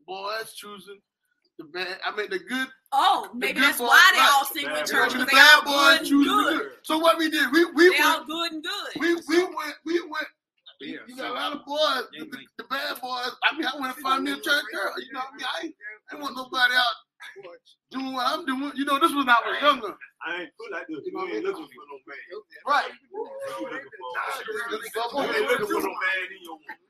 [0.06, 0.99] boys choosing
[1.64, 1.97] the bad.
[2.05, 4.30] I mean the good Oh, maybe good that's boy- why they right.
[4.34, 6.59] all sing with Bad church the because they all bad boys good and good.
[6.59, 6.72] good.
[6.84, 8.91] So what we did, we we They all good and good.
[8.99, 10.28] we we went we went.
[10.82, 13.32] Yeah, You got a lot of boys, Yeah, the, the bad boys.
[13.47, 14.91] I mean, I went to find me a church girl.
[14.99, 15.47] You know what I mean?
[15.47, 15.76] I ain't,
[16.11, 16.95] I ain't want nobody out
[17.91, 18.72] doing what I'm doing.
[18.76, 19.95] You know, this was when I was younger.
[20.28, 20.99] I ain't feel like this.
[21.07, 22.20] You ain't looking for no man.
[22.68, 22.91] Right.
[22.91, 23.22] You
[23.64, 24.11] looking for,
[24.43, 26.84] You you ain't looking for no man in your woman.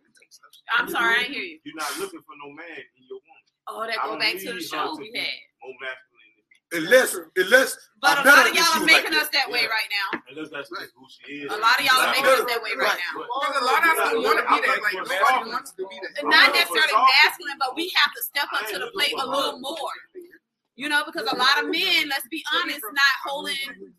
[0.73, 1.59] I'm sorry, I didn't hear you.
[1.63, 3.52] You're not looking for no man in your woman.
[3.67, 5.27] Oh, that go back to the show we be had.
[5.61, 6.13] More masculine.
[6.73, 7.77] Unless, unless.
[8.01, 9.89] But I a better lot of y'all are was making like us that way right
[9.93, 10.19] now.
[10.33, 11.53] Unless that's just who she is.
[11.53, 13.13] A lot of y'all are making us that way right now.
[13.21, 14.81] Because a lot of us don't want to be that.
[14.81, 16.25] Like nobody wants to be that.
[16.25, 19.93] Not necessarily masculine, but we have to step up to the plate a little more.
[20.75, 23.93] You know, because a lot of men, let's be honest, not holding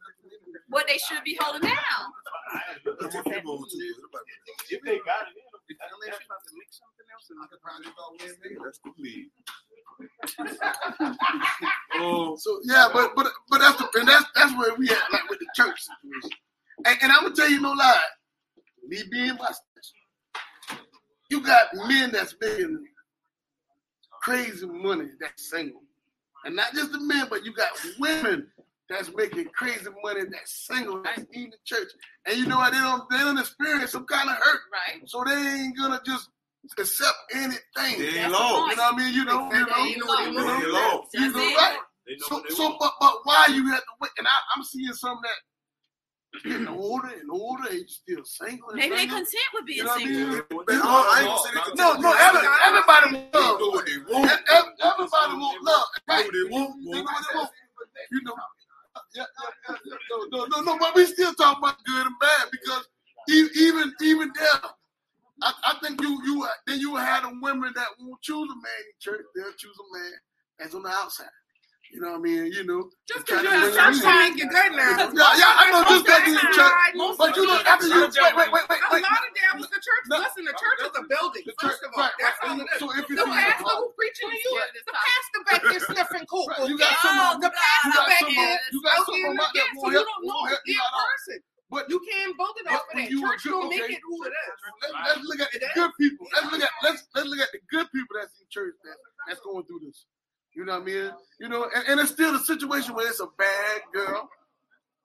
[0.67, 2.03] what they should be holding down.
[11.97, 15.29] Oh, so yeah, but but but that's the and that's that's where we at like
[15.31, 16.39] with the church situation.
[16.85, 18.01] And, and I'm gonna tell you no lie,
[18.89, 19.51] me being my
[21.31, 22.85] you got men that's making
[24.23, 25.83] crazy money that's single,
[26.45, 28.49] and not just the men, but you got women
[28.89, 31.89] that's making crazy money that's single that's in the church.
[32.27, 32.73] And you know what?
[32.73, 35.03] They don't they don't experience some kind of hurt, Right.
[35.09, 36.29] so they ain't gonna just
[36.79, 37.61] accept anything.
[37.99, 38.71] They ain't the long.
[38.71, 39.15] You know what I mean?
[39.15, 40.35] You know, you know, They ain't you long.
[40.35, 41.07] know, They ain't long.
[41.13, 41.57] you That's know, it.
[41.57, 41.79] right?
[42.07, 44.11] they know So, so, but, but why you have to wait?
[44.19, 48.69] And I, I'm seeing some that getting older and older and still single.
[48.71, 49.17] And Maybe they single.
[49.19, 50.31] content with being You know what I single.
[50.31, 50.43] mean?
[50.51, 53.61] But I I ain't saying they No, no, every, everybody They want love.
[58.25, 58.35] know
[59.15, 59.25] yeah,
[60.11, 62.89] no, no, no, no, but we still talk about good and bad because
[63.29, 64.71] even even there,
[65.43, 68.81] I, I think you you then you had a women that won't choose a man
[68.81, 70.13] in church, they'll choose a man
[70.67, 71.27] as on the outside.
[71.95, 72.51] You know what I mean?
[72.51, 74.03] You know, Just because you're in church in.
[74.03, 74.99] don't make you good now.
[74.99, 76.91] Yeah, yeah, I know just Most that of you church,
[77.23, 79.79] but you know after you wait, wait, wait, wait, A lot of them was the
[79.79, 80.05] church.
[80.11, 80.19] No.
[80.19, 81.47] Listen, the church is a building.
[81.47, 82.51] The church- First of all, right, that's right.
[82.51, 82.79] all it is.
[82.83, 86.27] So if you The pastor who preaching to you, the pastor back there sniffing.
[86.27, 88.59] Right, you got some the pastor you got back some there.
[88.75, 91.39] you got some okay, of them out so you don't know the person.
[91.71, 93.07] But You can't vote it off of that.
[93.07, 94.55] you Church good- don't okay, make it who it is.
[94.83, 96.27] Let's, let's look at the good people.
[96.35, 98.99] Let's look at let's let's look at the good people that's in church that,
[99.31, 100.11] that's going through this.
[100.55, 101.11] You know what I mean?
[101.41, 104.29] You know, and, and it's still a situation where it's a bad girl,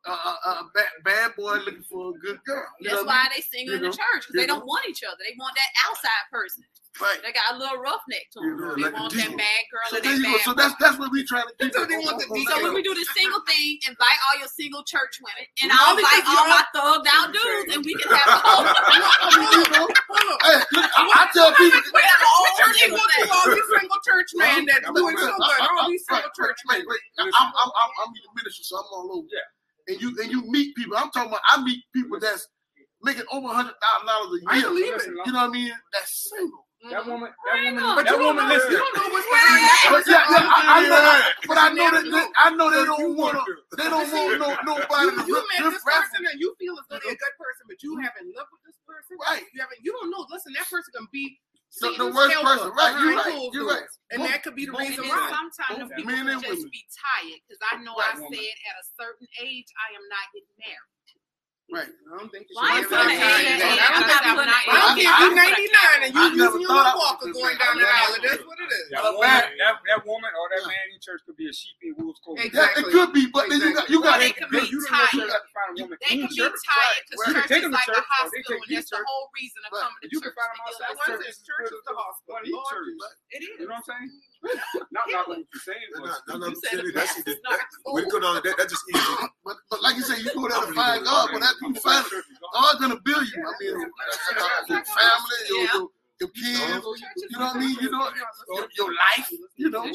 [0.06, 0.34] a, a,
[0.64, 2.64] a bad, bad boy looking for a good girl.
[2.80, 3.32] You That's know why I mean?
[3.36, 5.20] they single You in the church because You they don't want each other.
[5.28, 6.64] They want that outside person.
[7.00, 7.20] Right.
[7.24, 8.50] They got a little roughneck to them.
[8.50, 10.76] You know, they like want that bad girl So and there that bad So that's
[10.84, 11.72] that's what we trying to do.
[11.72, 14.36] So they want the on- on- So when we do the single thing, invite all
[14.40, 18.10] your single church women, and I'll invite all my thugged out dudes, and we can
[18.12, 18.68] have a whole.
[19.40, 19.88] You know?
[20.44, 21.80] Hey, look, I, I tell people.
[21.94, 23.32] We have a whole What church you single go to thing.
[23.32, 25.60] all these single church men that's doing so good?
[25.64, 26.88] All these Right, single church right, men.
[26.90, 27.32] right.
[27.32, 29.28] I'm, I'm, I'm, I'm in the ministry, so I'm all over.
[29.32, 29.40] Yeah.
[29.90, 30.96] And you and you meet people.
[30.98, 31.42] I'm talking about.
[31.50, 32.48] I meet people that's
[33.02, 34.70] making over a hundred thousand dollars a I year.
[34.70, 35.06] believe it.
[35.26, 35.74] You know what I mean?
[35.94, 36.66] That's single.
[36.80, 37.12] That mm-hmm.
[37.12, 37.92] woman, that woman, know.
[37.92, 38.72] But that woman, listen.
[38.72, 39.80] you don't know what's behind that.
[39.92, 41.22] But yeah, yeah, I, I know that.
[41.44, 43.54] But I know that they, I know they don't want to.
[43.76, 47.04] They don't want no nobody You, you met this person and you feel as though
[47.04, 49.20] they're a good person, but you haven't lived with this person.
[49.20, 49.44] Right.
[49.52, 49.84] You haven't.
[49.84, 50.24] You don't know.
[50.32, 51.36] Listen, that person can be
[51.84, 52.72] The, the worst person.
[52.72, 52.96] Right.
[52.96, 53.50] You're right.
[53.52, 53.90] You're right.
[54.12, 55.30] And Both- that could be the both reason And why.
[55.30, 56.72] sometimes Both people men and can just women.
[56.74, 58.34] be tired because I know Right, I woman.
[58.34, 60.99] said at a certain age I am not getting married.
[61.70, 61.86] Right.
[61.86, 63.74] I don't think you Well, I ain't should putting give an it age a on
[63.74, 63.80] it.
[63.80, 63.94] time.
[63.94, 66.12] I'm I not don't putting an I don't age care on if you're 99 and
[66.14, 68.10] you I never using your little walker going down the aisle.
[68.10, 68.22] that.
[68.26, 68.86] That's what it is.
[68.90, 71.94] That woman, that, that woman or that man in church could be a sheep in
[72.02, 72.50] wolf's clothing.
[72.50, 74.82] Yeah, it could be, but then you got you Or got they could be You
[74.82, 75.30] don't know if tired.
[75.30, 78.02] to find a woman They can be tired because You can church is like church,
[78.02, 79.82] a hospital, and that's the whole reason of Right.
[79.86, 80.38] coming to You can church.
[80.42, 81.30] find them to heal outside our Once church.
[81.30, 82.30] it's church, it's the hospital.
[82.34, 82.98] Well, he Lord church.
[83.30, 83.54] It is.
[83.62, 84.10] You know what I'm saying?
[84.10, 84.39] Mm.
[84.92, 87.26] Not not what you're saying, Nah, but nah, nah, You said silly, the that's past
[87.26, 87.60] that, is not
[87.94, 89.28] when it go down, that, that just easy.
[89.44, 91.76] but, but like you say, you go there to oh, find God, but after you
[91.76, 92.06] find
[92.54, 93.44] God's gonna build you.
[93.44, 93.76] I mean,
[94.70, 95.88] your family, your, your,
[96.24, 96.86] your kids,
[97.20, 97.78] you know what I mean?
[97.82, 98.10] You know,
[98.56, 99.86] your, your life, you know.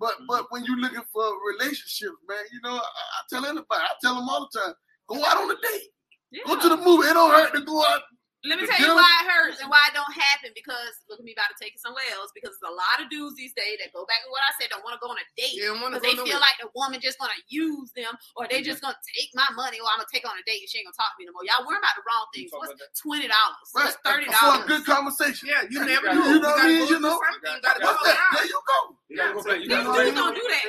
[0.00, 3.66] But but when you're looking for a relationship, man, you know, I, I tell anybody,
[3.78, 4.74] I tell them all the time,
[5.06, 7.08] go out on a date, go to the movie.
[7.08, 8.02] It don't hurt to go out.
[8.46, 10.54] Let me The tell you why it hurts and why it don't happen.
[10.54, 12.30] Because look at me about to take it somewhere else.
[12.30, 14.70] Because there's a lot of dudes these days that go back to what I said,
[14.70, 15.58] don't want to go on a date.
[15.58, 16.46] You don't want to Because they feel nowhere.
[16.46, 19.90] like the woman just gonna use them, or they just gonna take my money, or
[19.90, 21.42] I'm gonna take on a date and she ain't gonna talk to me no more.
[21.42, 22.54] Y'all worry about the wrong things.
[22.54, 23.66] What's twenty dollars?
[23.74, 23.90] Right.
[23.90, 25.50] What's thirty For a good conversation.
[25.50, 26.30] Yeah, you You never gotta- know.
[26.30, 26.78] you know what I mean?
[26.78, 27.18] gotta You know?
[27.18, 27.58] do something.
[27.58, 28.18] You gotta go What's that?
[28.38, 28.78] There you go.
[29.10, 29.58] You gotta go back.
[29.58, 30.62] You These gotta dudes don't do that.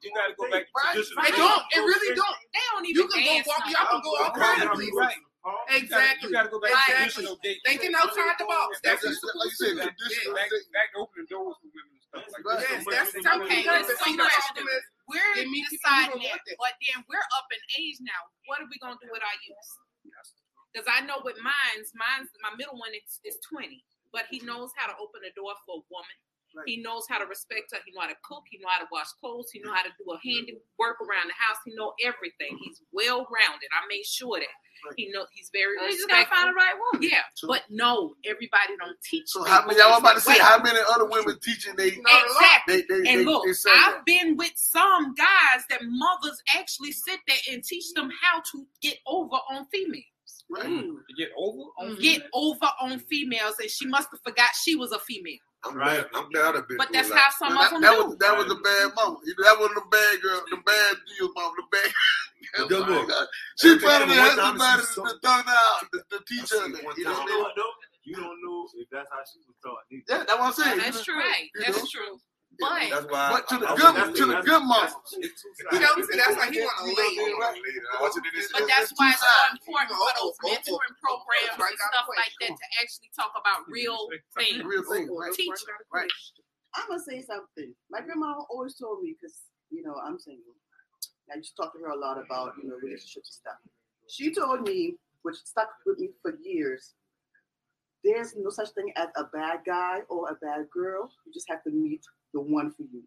[0.00, 0.92] You gotta go back to Right.
[0.96, 1.20] traditional.
[1.20, 1.62] They don't.
[1.76, 2.38] It really don't.
[2.56, 3.60] They don't even You can go walk.
[3.60, 4.08] no Y'all can more.
[4.08, 5.20] go all kinds of places.
[5.72, 6.28] Exactly.
[6.28, 6.94] You gotta go back to Exactly.
[7.00, 7.64] traditional dating.
[7.64, 8.80] Thinking outside the box.
[8.84, 11.96] That's That's what like you said, Back, traditional back, back to opening doors for women
[11.96, 12.68] and stuff like that.
[12.68, 13.48] Yes, that's something.
[13.48, 18.20] Okay, so the is, We're deciding that, but then we're up in age now.
[18.52, 19.70] What are we gonna do with our youth?
[20.70, 23.82] Because I know with mine's, mine's my middle one is, is twenty,
[24.12, 26.18] but he knows how to open a door for a woman.
[26.56, 26.66] Right.
[26.66, 27.78] He knows how to respect her.
[27.86, 28.42] He know how to cook.
[28.50, 29.50] He know how to wash clothes.
[29.52, 31.58] He know how to do a handy work around the house.
[31.64, 32.58] He know everything.
[32.62, 33.68] He's well rounded.
[33.70, 34.48] I made sure that
[34.82, 34.94] Right.
[34.96, 37.08] he know he's very You just gotta find the right woman.
[37.08, 39.28] Yeah, So- but no, everybody don't teach.
[39.28, 39.78] So their how many?
[39.78, 42.42] Y'all about to say how many other women teaching they Not a lot.
[42.66, 42.74] Exactly.
[42.74, 44.02] they they, And they, look, they I've that.
[44.06, 48.98] been with some guys that mothers actually sit there and teach them how to get
[49.06, 50.04] over on females.
[50.48, 50.64] Right.
[50.66, 50.96] Mm.
[51.06, 54.92] To get over on Get over on females, and she must have forgot she was
[54.92, 55.38] a female.
[55.64, 56.06] I'm glad.
[56.14, 56.78] I'm glad I've been.
[56.78, 57.20] But that's a lot.
[57.20, 58.04] how some that, of them that do.
[58.08, 59.16] was that was the bad mama.
[59.24, 61.52] You know, that was the bad girl, the bad deal mom.
[61.56, 61.92] the bad.
[62.56, 62.88] But guess what?
[63.10, 63.26] Oh
[63.60, 65.98] she Every better than time had one time somebody she to saw- throw out the,
[66.10, 66.46] the teacher.
[66.64, 67.12] seen that, one You time.
[67.12, 67.90] know what I know mean?
[68.04, 69.84] You don't know if that's how she was taught.
[69.92, 70.78] Yeah, that's what I'm saying.
[70.80, 71.20] That's true.
[71.60, 72.16] That's true.
[72.60, 72.68] Know?
[72.68, 73.26] But That's why.
[73.32, 74.92] But to the I- I good, was- to the good mamas.
[75.18, 75.80] It's two You sides.
[75.80, 77.10] know, see, that's why he want to I lay.
[77.40, 77.80] want a lady.
[77.80, 78.52] I want you to listen.
[78.54, 82.66] but that's why it's so important for those mentoring programs and stuff like that to
[82.84, 84.62] actually talk about real things.
[84.64, 85.32] Real thing, right?
[85.32, 85.56] Teach.
[85.92, 86.10] Right.
[86.76, 87.74] I'm gonna say something.
[87.90, 90.54] My grandma always told me because you know I'm single.
[91.32, 93.58] I used to talk to her a lot about you know relationships and stuff.
[94.08, 96.94] She told me, which stuck with me for years.
[98.02, 101.12] There's no such thing as a bad guy or a bad girl.
[101.26, 102.00] You just have to meet
[102.32, 103.02] the one for you.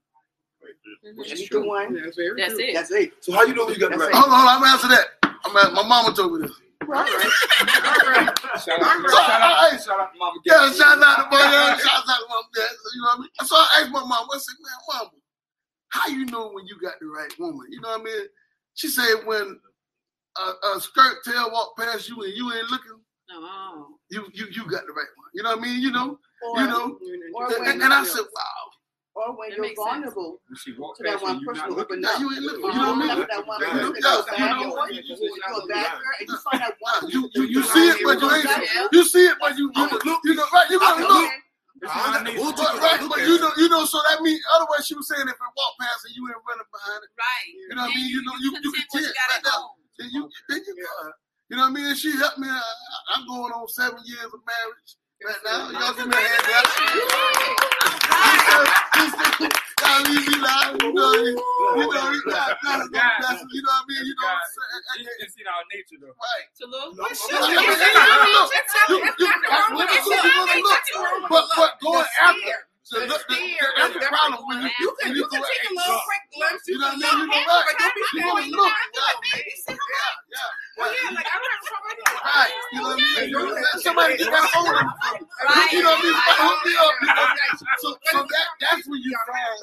[1.01, 1.67] When you meet the mm-hmm.
[1.67, 2.63] one, That's very That's true.
[2.63, 2.73] it.
[2.73, 3.11] that's it.
[3.19, 4.13] So how you know you got the right?
[4.13, 5.07] Hold on, hold on, I'm answer that.
[5.45, 6.55] I'm at, my mama told me this.
[6.83, 7.07] Right.
[7.07, 7.23] Shout
[8.19, 11.39] out, So, shout out, I- I- shout out to Mama Yeah, shout out to my
[11.39, 12.69] young, shout out to my dad.
[12.93, 13.29] You know what I mean?
[13.45, 15.09] So I asked my mom, I said, man, mama,
[15.89, 17.67] how you know when you got the right woman?
[17.69, 18.25] You know what I mean?
[18.73, 19.59] She said when
[20.37, 22.99] a, a skirt tail walk past you and you ain't looking,
[23.31, 23.87] Oh.
[24.11, 25.29] you you you got the right one.
[25.33, 25.81] You know what I mean?
[25.81, 26.97] You know, Or, you know.
[27.35, 28.63] or And, and I said, wow.
[29.15, 29.89] Or when That you're makes sense.
[29.89, 32.01] vulnerable When she walk to that one person not to looking.
[32.01, 32.19] Now up.
[32.19, 32.65] you ain't looking.
[32.65, 33.27] You You know what I mean?
[33.29, 34.93] that one person you- that's yeah, a bad you know girl, what?
[34.93, 36.99] you're a bad girl, and you find that one.
[37.13, 38.91] You, you, you see it, but you ain't.
[38.91, 40.69] You see it, but you, you, look, you know, right?
[40.69, 41.31] You gotta look.
[41.83, 42.39] It's I my got- nature.
[42.39, 43.83] we'll But, take right, but you know, you know.
[43.85, 46.69] So that means otherwise, she was saying if it walk past and you ain't running
[46.71, 47.49] behind it, Right.
[47.53, 48.07] you know what I mean?
[48.07, 49.61] You know, you you content can what you tell right at now.
[49.99, 51.11] Then you, then you good.
[51.51, 51.85] You know what I mean?
[51.91, 52.47] And she helped me.
[52.47, 54.89] I, I- I'm going on seven years of marriage
[55.23, 55.71] right now.
[55.71, 56.47] Y'all give me hand
[60.43, 60.81] loud.
[60.83, 62.39] You know, you, know, you know
[63.71, 64.03] what I mean?
[64.03, 64.41] You know I'm?
[64.99, 66.13] You can our nature though.
[66.13, 66.47] Right.
[66.59, 66.95] To look.
[66.95, 68.95] Look, What look, should you.
[68.95, 70.59] You, that's what you're gonna
[70.99, 72.72] wrong But, but going after.
[72.83, 75.63] So The look, steer that's the problem when you, You can, you you can take
[75.71, 76.63] a little quick glimpse.
[76.67, 77.27] You You know can what I mean?
[77.27, 77.77] look You know, at right.
[77.79, 78.73] don't be You going look.
[78.93, 80.39] Yeah, yeah, yeah.
[80.77, 82.23] Yeah, like I don't have a that.
[82.23, 82.53] Right.
[82.73, 83.29] You know what I mean?
[83.29, 84.65] You know, Somebody get that phone.
[84.67, 85.69] Right.
[85.71, 86.17] You know what I mean?
[86.43, 86.93] Hook me up.
[87.79, 89.21] So, so that, that's when you You're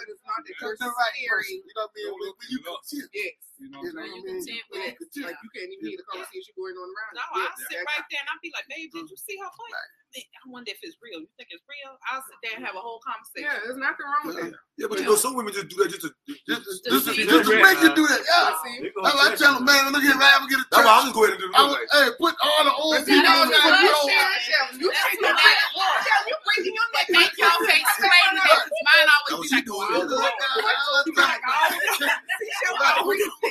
[0.09, 0.55] it's not the
[0.87, 1.57] right person.
[1.67, 2.13] You know what I mean?
[2.15, 3.11] When, you can see it.
[3.13, 3.50] Yes.
[3.61, 4.41] You know, You know When what I mean?
[4.41, 5.13] content with you it.
[5.13, 7.13] can Like you can't even hear the conversation going on around.
[7.13, 7.45] No, you.
[7.45, 9.13] I sit that right there and I'll be like, babe, did mm-hmm.
[9.13, 9.77] you see her point?
[10.17, 11.21] I wonder if it's real.
[11.23, 11.93] You think it's real?
[12.09, 13.47] I'll sit there and have a whole conversation.
[13.53, 14.51] Yeah, there's nothing wrong with that.
[14.81, 16.11] Yeah, but you know, some women just do that just to.
[16.49, 17.29] Just, just, To just, see.
[17.29, 18.25] just to make you do that.
[18.25, 18.57] Yeah.
[18.65, 18.81] See?
[18.81, 20.65] They gonna That's why I test tell them, man, look here, man, I'm gonna get
[20.65, 21.13] a That's why I'm church.
[21.13, 21.61] just go ahead and do it.
[21.61, 23.93] Like, hey, put all the old people on no, the no, video.
[24.41, 26.21] Sharon, you That's can't what do I that.
[26.27, 27.07] you breaking your neck.
[27.13, 28.49] Thank y'all for explaining that.
[28.51, 30.11] 'cause Mine That always was be she like, doing oh, it.
[30.11, 30.35] look.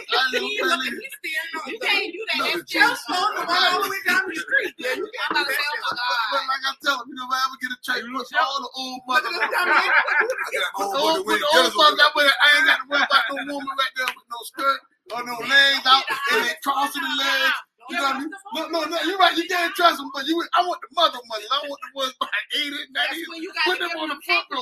[0.07, 1.65] You like, He looking, he's steering on.
[1.69, 2.39] You can't do that.
[2.39, 4.73] That's it's just on the one all the way down the street.
[4.79, 5.75] You I'm can't about do to say, that.
[5.75, 7.79] oh my But, but like I tell them, you know, if I ever get a
[7.83, 9.69] church, put all the old Look at on the dumb front.
[9.69, 9.89] man.
[9.89, 12.27] I got my Put the own old, mother the old jealous that way.
[12.29, 14.79] I ain't got to worry about no woman right there with no skirt
[15.15, 17.57] or no legs out and they crossing the legs.
[17.89, 18.29] You know what I mean?
[18.53, 18.97] No, no, no.
[19.01, 19.35] You're right.
[19.35, 20.37] You can't trust them, but you.
[20.53, 21.49] I want the mother mothers.
[21.49, 22.85] I want the ones by 80, 90.
[22.93, 24.61] That's when you got Put them on the front row.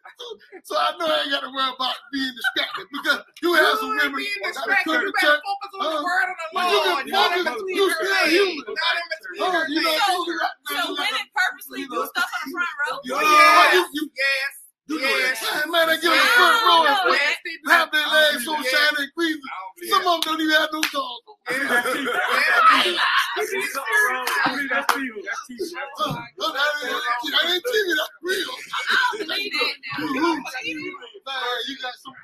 [0.68, 3.90] So I know I ain't got to worry about being distracted because you have some
[3.96, 5.40] You women that You to better church.
[5.40, 7.04] focus on Uh, the word of the but you Lord.
[7.06, 7.62] can focus.
[7.70, 8.64] You still human.
[8.70, 10.26] Not in between her you know, legs.
[10.28, 12.96] you got, So you got, women purposely do stuff on the front row.
[13.04, 13.74] you, Yes.
[13.74, 14.52] you, you, Yes.
[14.90, 15.40] you know Yes.
[15.40, 15.64] that.
[15.70, 17.24] Man, they get in the front row and know put- that.
[17.24, 17.66] Yes, they do.
[17.70, 19.40] have their legs so shiny and greasy.
[19.90, 21.20] Some of them don't even have no dog.
[21.50, 22.98] Yeah.
[23.38, 24.26] Something wrong.
[24.44, 25.22] I mean, that's evil.
[25.22, 25.66] That's evil.
[25.72, 26.24] That's Oh, evil.
[26.38, 28.52] look, I ain't, I ain't TV, that's real.
[28.52, 28.82] I
[29.18, 29.76] don't believe it.
[31.68, 32.14] You got some,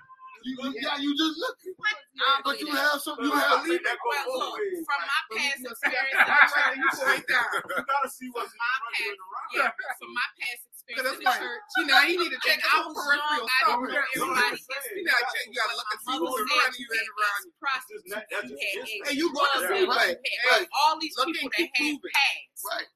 [0.44, 1.74] you, you, yeah, you just looking.
[1.78, 1.92] I
[2.26, 5.60] ah, But you have some, you have, Believe that goes Well, look, from my past
[5.60, 7.48] You experience, down.
[7.54, 9.18] You gotta see what's my past,
[9.56, 12.30] yeah, from my past Cause experience it's in the like, church, you know, he need
[12.30, 13.66] to check and I out was peripheral I stuff.
[13.66, 14.56] didn't know everybody
[14.94, 16.86] You gotta check, you gotta look and see My who's mother in front of you
[16.86, 17.52] you and around you.
[17.58, 19.18] prostitutes, That's you just had instinct.
[19.18, 20.16] You going to drugs, see, right?
[20.16, 20.68] had Right.
[20.78, 22.88] all these Look people and that keep had past right.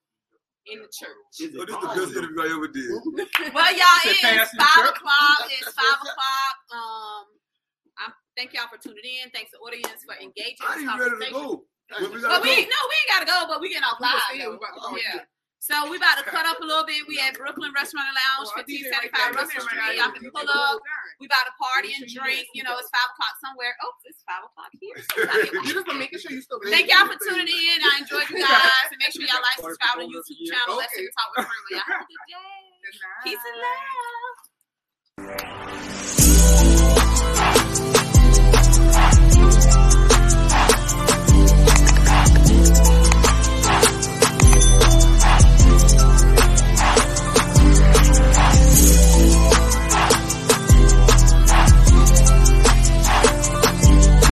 [0.70, 1.34] in the church.
[1.40, 2.90] Is Oh, this is the best interview I ever did.
[3.56, 5.40] Well, y'all, Sit it fast is five o'clock.
[5.50, 6.56] It's five o'clock.
[6.70, 7.24] Um,
[7.98, 9.30] I'm thank y'all for tuning in.
[9.34, 10.62] Thanks to the audience for engaging.
[10.62, 11.34] I in ain't this ready to conversation.
[11.34, 11.64] go.
[11.90, 13.38] But we But gotta we no, we ain't gotta go.
[13.50, 14.22] But we getting off We live.
[14.30, 14.54] see though.
[14.54, 15.20] you about to call Yeah.
[15.60, 17.04] So we about to cut up a little bit.
[17.04, 19.36] We at Brooklyn Restaurant and Lounge, Well, I did fifteen seventy five.
[19.36, 20.00] Russell Street.
[20.00, 21.20] Y'all can pull did the whole up.
[21.20, 22.48] We about to party and drink.
[22.56, 23.76] You know, it's five o'clock somewhere.
[23.84, 24.96] Oh, it's five o'clock here.
[25.60, 26.56] You just making sure you still.
[26.64, 27.78] Thank y'all for tuning in.
[27.92, 28.88] I enjoyed you guys.
[28.88, 30.80] And make sure y'all like, subscribe to the YouTube channel.
[30.80, 31.04] Let's Okay.
[31.04, 31.76] Sit and talk with Freema.
[31.76, 33.28] Y'all have a good day.
[33.28, 35.59] Peace and love.